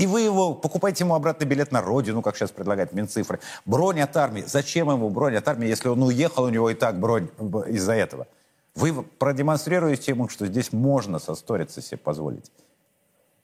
[0.00, 3.38] И вы его, покупаете ему обратный билет на родину, как сейчас предлагает Минцифры.
[3.66, 4.42] Бронь от армии.
[4.46, 7.28] Зачем ему бронь от армии, если он уехал, у него и так бронь
[7.66, 8.26] из-за этого?
[8.74, 12.50] Вы продемонстрируете ему, что здесь можно состариться себе позволить.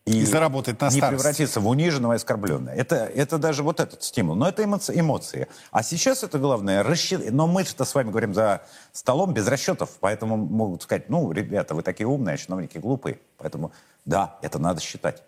[0.07, 1.23] И заработать на не старость.
[1.23, 2.75] превратиться в униженного и оскорбленного.
[2.75, 4.35] Это, это даже вот этот стимул.
[4.35, 4.99] Но это эмоции.
[4.99, 5.49] эмоции.
[5.73, 7.33] А сейчас это главное рассчитать.
[7.33, 9.91] Но мы что с вами говорим за столом без расчетов.
[10.01, 13.19] Поэтому могут сказать, ну, ребята, вы такие умные, а чиновники глупые.
[13.37, 13.73] Поэтому
[14.07, 15.23] да, это надо считать.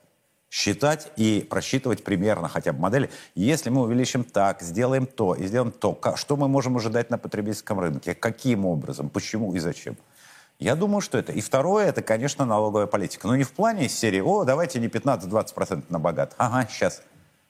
[0.50, 3.10] Считать и просчитывать примерно хотя бы модели.
[3.34, 7.78] Если мы увеличим так, сделаем то и сделаем то, что мы можем ожидать на потребительском
[7.80, 9.96] рынке, каким образом, почему и зачем.
[10.58, 11.32] Я думаю, что это.
[11.32, 13.28] И второе, это, конечно, налоговая политика.
[13.28, 16.34] Но не в плане серии, о, давайте не 15-20% на богатых.
[16.38, 17.02] Ага, сейчас.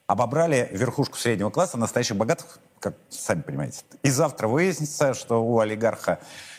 [0.06, 3.82] Обобрали верхушку среднего класса, настоящих богатых, как сами понимаете.
[4.02, 6.18] И завтра выяснится, что у олигарха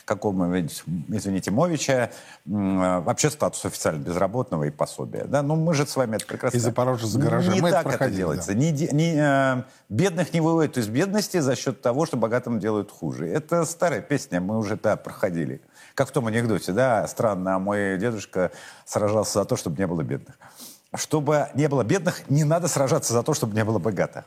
[0.10, 2.10] какого-нибудь, извините, Мовича, э,
[2.45, 5.26] вообще статус официально безработного и пособия.
[5.26, 5.43] Да?
[5.43, 6.57] Ну, мы же с вами это прекрасно...
[6.57, 7.53] Из Запорожья за гаражем.
[7.53, 8.53] Не Мы это так это проходили, делается.
[8.53, 8.53] да.
[8.55, 13.30] Не не, э, бедных не выводят из бедности за счет того, что богатым делают хуже.
[13.30, 15.62] Это старая песня, мы уже да, проходили.
[15.93, 18.51] Как в том анекдоте, да, странно, а мой дедушка
[18.86, 20.36] сражался за то, чтобы не было бедных.
[20.95, 24.26] Чтобы не было бедных, не надо сражаться за то, чтобы не было богатых.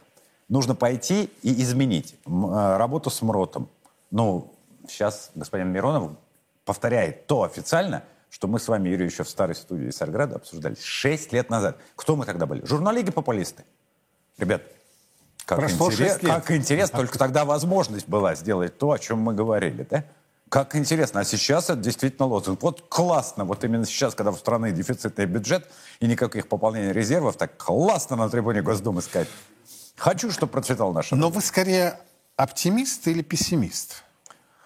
[0.49, 3.69] Нужно пойти и изменить э, работу с МРОТом.
[4.13, 4.53] Ну,
[4.89, 6.13] сейчас господин Миронов
[6.65, 11.33] повторяет то официально, что мы с вами, Юрий, еще в старой студии Сарграда обсуждали шесть
[11.33, 11.77] лет назад.
[11.97, 12.65] Кто мы тогда были?
[12.65, 13.65] Журналиги-популисты.
[14.39, 14.63] Ребят,
[15.45, 19.87] как, Прошло интерес- как интересно, только тогда возможность была сделать то, о чем мы говорили,
[19.89, 20.05] да?
[20.49, 21.21] Как интересно.
[21.21, 22.63] А сейчас это действительно лозунг.
[22.63, 25.67] Вот классно, вот именно сейчас, когда у страны дефицитный бюджет
[26.01, 29.29] и никаких пополнений резервов, так классно на трибуне Госдумы сказать.
[29.97, 31.99] Хочу, чтобы процветал наш Но вы скорее
[32.37, 34.05] оптимист или пессимист?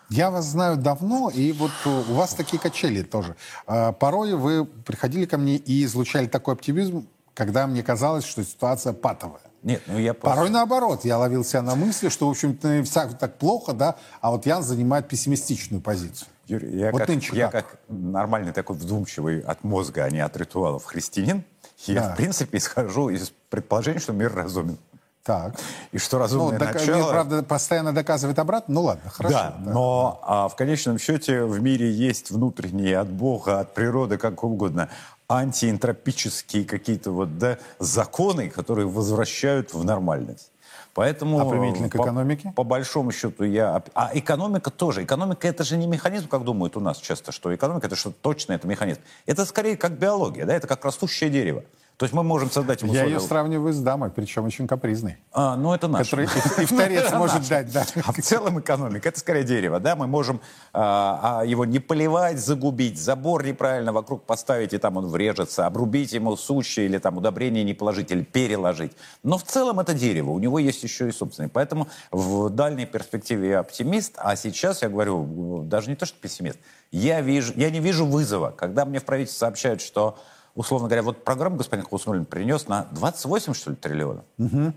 [0.09, 3.35] Я вас знаю давно, и вот у вас такие качели тоже.
[3.67, 8.93] А, Порой вы приходили ко мне и излучали такой оптимизм, когда мне казалось, что ситуация
[8.93, 9.41] патовая.
[9.63, 13.09] Нет, ну я просто- Порой наоборот, я ловил себя на мысли, что, в общем-то, вся
[13.09, 16.29] так плохо, да, а вот Ян занимает пессимистичную позицию.
[16.47, 17.71] Юрий, я, Вот как, нынче я как?
[17.71, 21.43] как нормальный такой вдумчивый от мозга, а не от ритуалов христианин,
[21.87, 22.13] я, Да.
[22.13, 24.79] в принципе, исхожу из предположения, что мир разумен.
[25.27, 25.57] Так.
[25.91, 26.97] И что Ну, разумное дока- начало...
[26.97, 28.75] мне, правда, постоянно доказывает обратно.
[28.75, 29.35] Ну ладно, хорошо.
[29.35, 34.45] да, но а, в конечном счете в мире есть внутренние от Бога, от природы, как
[34.45, 34.89] угодно,
[35.29, 40.53] антиэнтропические какие-то вот, да, законы, которые возвращают в нормальность.
[40.95, 41.41] Поэтому...
[41.41, 42.53] А применительно к по- экономике?
[42.55, 43.83] По, большому счету я...
[43.95, 45.03] А экономика тоже.
[45.03, 48.53] Экономика это же не механизм, как думают у нас часто, что экономика это что точно
[48.55, 49.01] это механизм.
[49.27, 51.65] Это скорее как биология, да, это как растущее дерево.
[51.97, 53.15] То есть мы можем создать ему Я условия.
[53.15, 55.17] ее сравниваю с дамой, причем очень капризной.
[55.33, 56.07] А, ну это наш.
[56.07, 57.87] Который и, и в торец может дать, да.
[58.05, 59.97] А в целом экономика это скорее дерево, да?
[59.97, 60.43] Мы можем
[60.75, 66.13] а, а, его не поливать, загубить, забор неправильно вокруг поставить, и там он врежется, обрубить
[66.13, 68.93] ему сучья или там удобрение не положить или переложить.
[69.23, 71.49] Но в целом это дерево, у него есть еще и собственный.
[71.49, 76.59] Поэтому в дальней перспективе я оптимист, а сейчас я говорю, даже не то, что пессимист,
[76.93, 80.19] я, вижу, я не вижу вызова, когда мне в правительстве сообщают, что
[80.57, 84.25] условно говоря, вот программу господин Хуснулин принес на 28, что ли, триллионов.
[84.39, 84.73] Угу.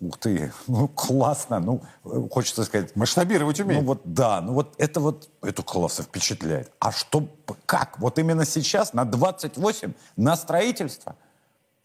[0.00, 1.82] Ух ты, ну классно, ну
[2.30, 2.96] хочется сказать.
[2.96, 3.82] Масштабировать умеет.
[3.82, 6.72] Ну вот да, ну вот это вот, это классно впечатляет.
[6.80, 7.28] А что,
[7.66, 8.00] как?
[8.00, 11.14] Вот именно сейчас на 28 на строительство?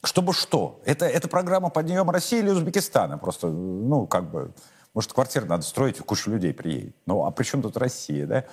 [0.04, 0.82] Чтобы что?
[0.86, 3.20] Это, это программа подъема России или Узбекистана?
[3.20, 4.52] Просто, ну как бы,
[4.96, 6.96] может квартиры надо строить, куча людей приедет.
[7.06, 8.46] Ну а при чем тут Россия, да?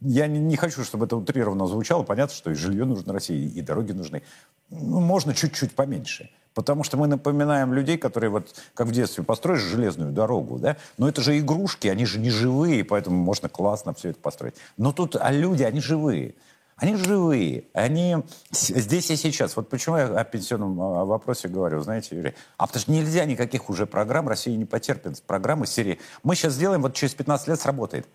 [0.00, 2.02] Я не, не хочу, чтобы это утрированно звучало.
[2.04, 4.22] Понятно, что и жилье нужно России, и дороги нужны.
[4.70, 6.30] Ну, можно чуть-чуть поменьше.
[6.54, 10.76] Потому что мы напоминаем людей, которые вот, как в детстве, построишь железную дорогу, да?
[10.98, 14.54] Но это же игрушки, они же не живые, поэтому можно классно все это построить.
[14.76, 16.34] Но тут, а люди, они живые.
[16.76, 18.18] Они живые, они
[18.52, 19.56] здесь и сейчас.
[19.56, 22.34] Вот почему я о пенсионном вопросе говорю, знаете, Юрий?
[22.56, 25.20] А потому что нельзя никаких уже программ, Россия не потерпит.
[25.24, 25.98] Программы серии.
[26.22, 28.06] Мы сейчас сделаем, вот через 15 лет сработает.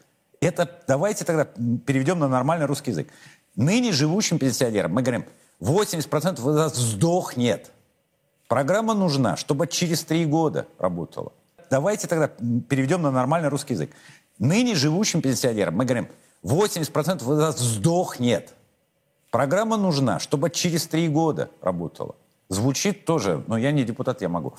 [0.43, 3.07] Это давайте тогда переведем на нормальный русский язык.
[3.55, 5.25] Ныне живущим пенсионерам мы говорим,
[5.61, 7.71] 80% из нас сдохнет.
[8.47, 11.33] Программа нужна, чтобы через три года работала.
[11.69, 13.91] Давайте тогда переведем на нормальный русский язык.
[14.37, 16.07] Ныне живущим пенсионерам мы говорим,
[16.43, 18.53] 80% из нас сдохнет.
[19.31, 22.15] Программа нужна, чтобы через три года работала.
[22.49, 24.53] Звучит тоже, но я не депутат, я могу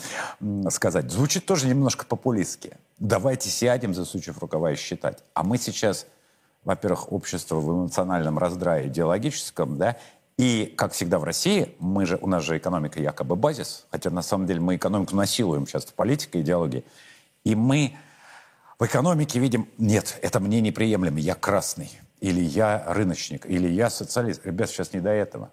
[0.71, 2.77] сказать, звучит тоже немножко популистски.
[2.99, 5.23] Давайте сядем, засучив рукава и считать.
[5.35, 6.07] А мы сейчас,
[6.65, 9.97] во-первых, общество в эмоциональном раздрае идеологическом, да,
[10.37, 14.23] и, как всегда в России, мы же, у нас же экономика якобы базис, хотя на
[14.23, 16.85] самом деле мы экономику насилуем сейчас в политике, идеологии.
[17.45, 17.97] И мы
[18.79, 24.45] в экономике видим, нет, это мне неприемлемо, я красный, или я рыночник, или я социалист.
[24.45, 25.53] Ребят, сейчас не до этого.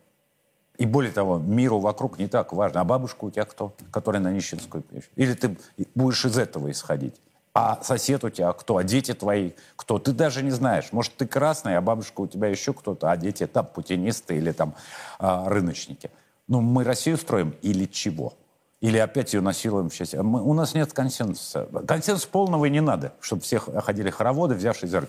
[0.82, 2.82] И более того, миру вокруг не так важно.
[2.82, 5.12] А бабушка у тебя кто, которая на нищенскую пишет?
[5.16, 5.56] Или ты
[5.94, 7.22] будешь из этого исходить?
[7.54, 8.78] А сосед у тебя кто?
[8.78, 10.00] А дети твои кто?
[10.00, 10.88] Ты даже не знаешь.
[10.92, 14.74] Может, ты красный, а бабушка у тебя еще кто-то, а дети там путинисты или там
[15.20, 16.10] а, рыночники.
[16.48, 18.34] Ну, мы Россию строим или чего?
[18.80, 20.24] Или опять ее насилуем в счастье?
[20.24, 21.68] Мы, у нас нет консенсуса.
[21.88, 25.08] Консенсус полного и не надо, чтобы все ходили хороводы, взявшись за.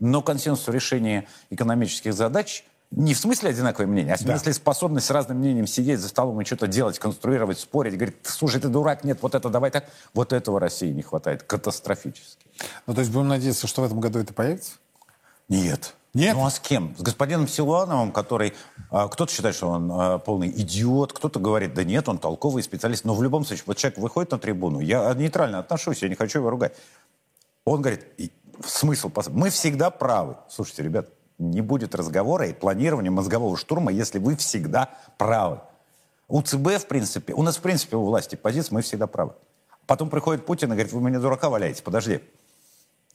[0.00, 2.66] Но консенсус в решении экономических задач–
[2.96, 4.54] не в смысле одинаковое мнение, а в смысле да.
[4.54, 7.94] способность с разным мнением сидеть за столом и что-то делать, конструировать, спорить.
[7.94, 9.86] Говорит, слушай, ты дурак, нет, вот это давай так.
[10.12, 12.46] Вот этого России не хватает катастрофически.
[12.86, 14.72] Ну, то есть будем надеяться, что в этом году это появится?
[15.48, 15.94] Нет.
[16.14, 16.36] Нет?
[16.36, 16.94] Ну а с кем?
[16.96, 18.54] С господином Силуановым, который...
[18.90, 23.04] А, кто-то считает, что он а, полный идиот, кто-то говорит, да нет, он толковый специалист.
[23.04, 26.38] Но в любом случае, вот человек выходит на трибуну, я нейтрально отношусь, я не хочу
[26.38, 26.74] его ругать.
[27.64, 28.06] Он говорит,
[28.64, 29.10] смысл...
[29.30, 30.36] Мы всегда правы.
[30.48, 31.08] Слушайте, ребят,
[31.38, 35.60] не будет разговора и планирования мозгового штурма, если вы всегда правы.
[36.28, 39.32] У ЦБ, в принципе, у нас, в принципе, у власти позиция, мы всегда правы.
[39.86, 41.82] Потом приходит Путин и говорит, вы меня дурака валяете.
[41.82, 42.20] Подожди.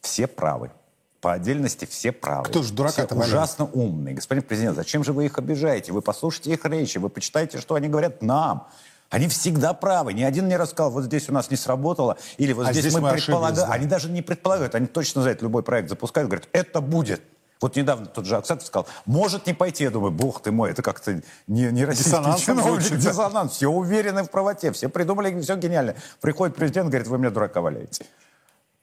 [0.02, 0.72] Все правы.
[1.20, 2.46] По отдельности все правы.
[2.46, 4.16] Кто же дурака Все ужасно умные.
[4.16, 5.92] Господин президент, зачем же вы их обижаете?
[5.92, 8.68] Вы послушайте их речи, вы почитайте, что они говорят нам.
[9.10, 10.14] Они всегда правы.
[10.14, 12.94] Ни один не рассказал, вот здесь у нас не сработало, или вот а здесь, здесь
[12.94, 13.68] мы, мы предполагаем.
[13.68, 13.74] Да.
[13.74, 17.22] Они даже не предполагают, они точно знают, любой проект запускают, говорят, это будет.
[17.62, 19.84] Вот недавно тот же Аксатов сказал, может не пойти.
[19.84, 23.52] Я думаю, бог ты мой, это как-то не, не российский диссонанс, чиновник, звучит, диссонанс.
[23.54, 25.96] Все уверены в правоте, все придумали, все гениально.
[26.22, 28.06] Приходит президент, говорит, вы меня дурака валяете.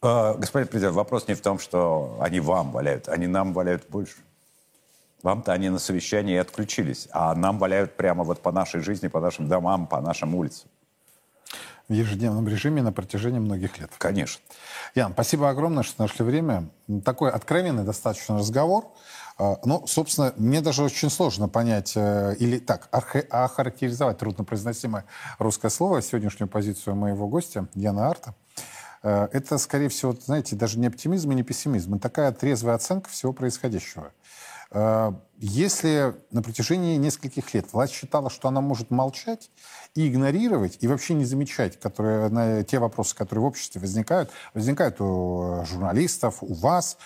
[0.03, 4.17] Э, господин президент, вопрос не в том, что они вам валяют, они нам валяют больше.
[5.23, 9.49] Вам-то они на совещании отключились, а нам валяют прямо вот по нашей жизни, по нашим
[9.49, 10.69] домам, по нашим улицам.
[11.89, 13.93] В ежедневном режиме на протяжении многих лет.
[13.99, 14.43] Конечно.
[14.97, 16.69] Ян, спасибо огромное, что нашли время.
[17.05, 18.93] Такой откровенный достаточно разговор.
[19.39, 25.05] Ну, собственно, мне даже очень сложно понять, или так, охарактеризовать труднопроизносимое
[25.39, 28.35] русское слово, сегодняшнюю позицию моего гостя, Яна Арта.
[29.03, 33.33] Это, скорее всего, знаете, даже не оптимизм и не пессимизм, а такая трезвая оценка всего
[33.33, 34.11] происходящего.
[34.73, 39.51] Если на протяжении нескольких лет власть считала, что она может молчать
[39.95, 45.63] и игнорировать, и вообще не замечать которые, те вопросы, которые в обществе возникают, возникают у
[45.67, 46.99] журналистов, у вас,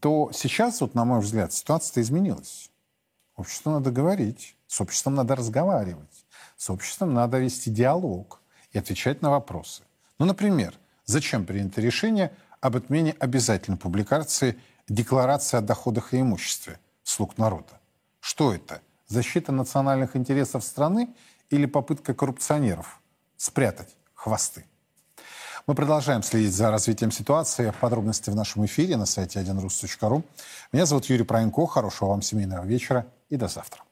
[0.00, 2.70] то сейчас, вот, на мой взгляд, ситуация изменилась.
[3.36, 6.26] Обществу надо говорить, с обществом надо разговаривать,
[6.56, 8.40] с обществом надо вести диалог
[8.72, 9.82] и отвечать на вопросы.
[10.18, 14.56] Ну, например, зачем принято решение об отмене обязательной публикации
[14.94, 17.80] декларации о доходах и имуществе слуг народа?
[18.20, 18.80] Что это?
[19.08, 21.08] Защита национальных интересов страны
[21.50, 23.00] или попытка коррупционеров
[23.36, 24.64] спрятать хвосты?
[25.66, 27.72] Мы продолжаем следить за развитием ситуации.
[27.80, 30.24] Подробности в нашем эфире на сайте 1rus.ru.
[30.72, 31.66] Меня зовут Юрий Пронько.
[31.66, 33.82] Хорошего вам семейного вечера и до завтра.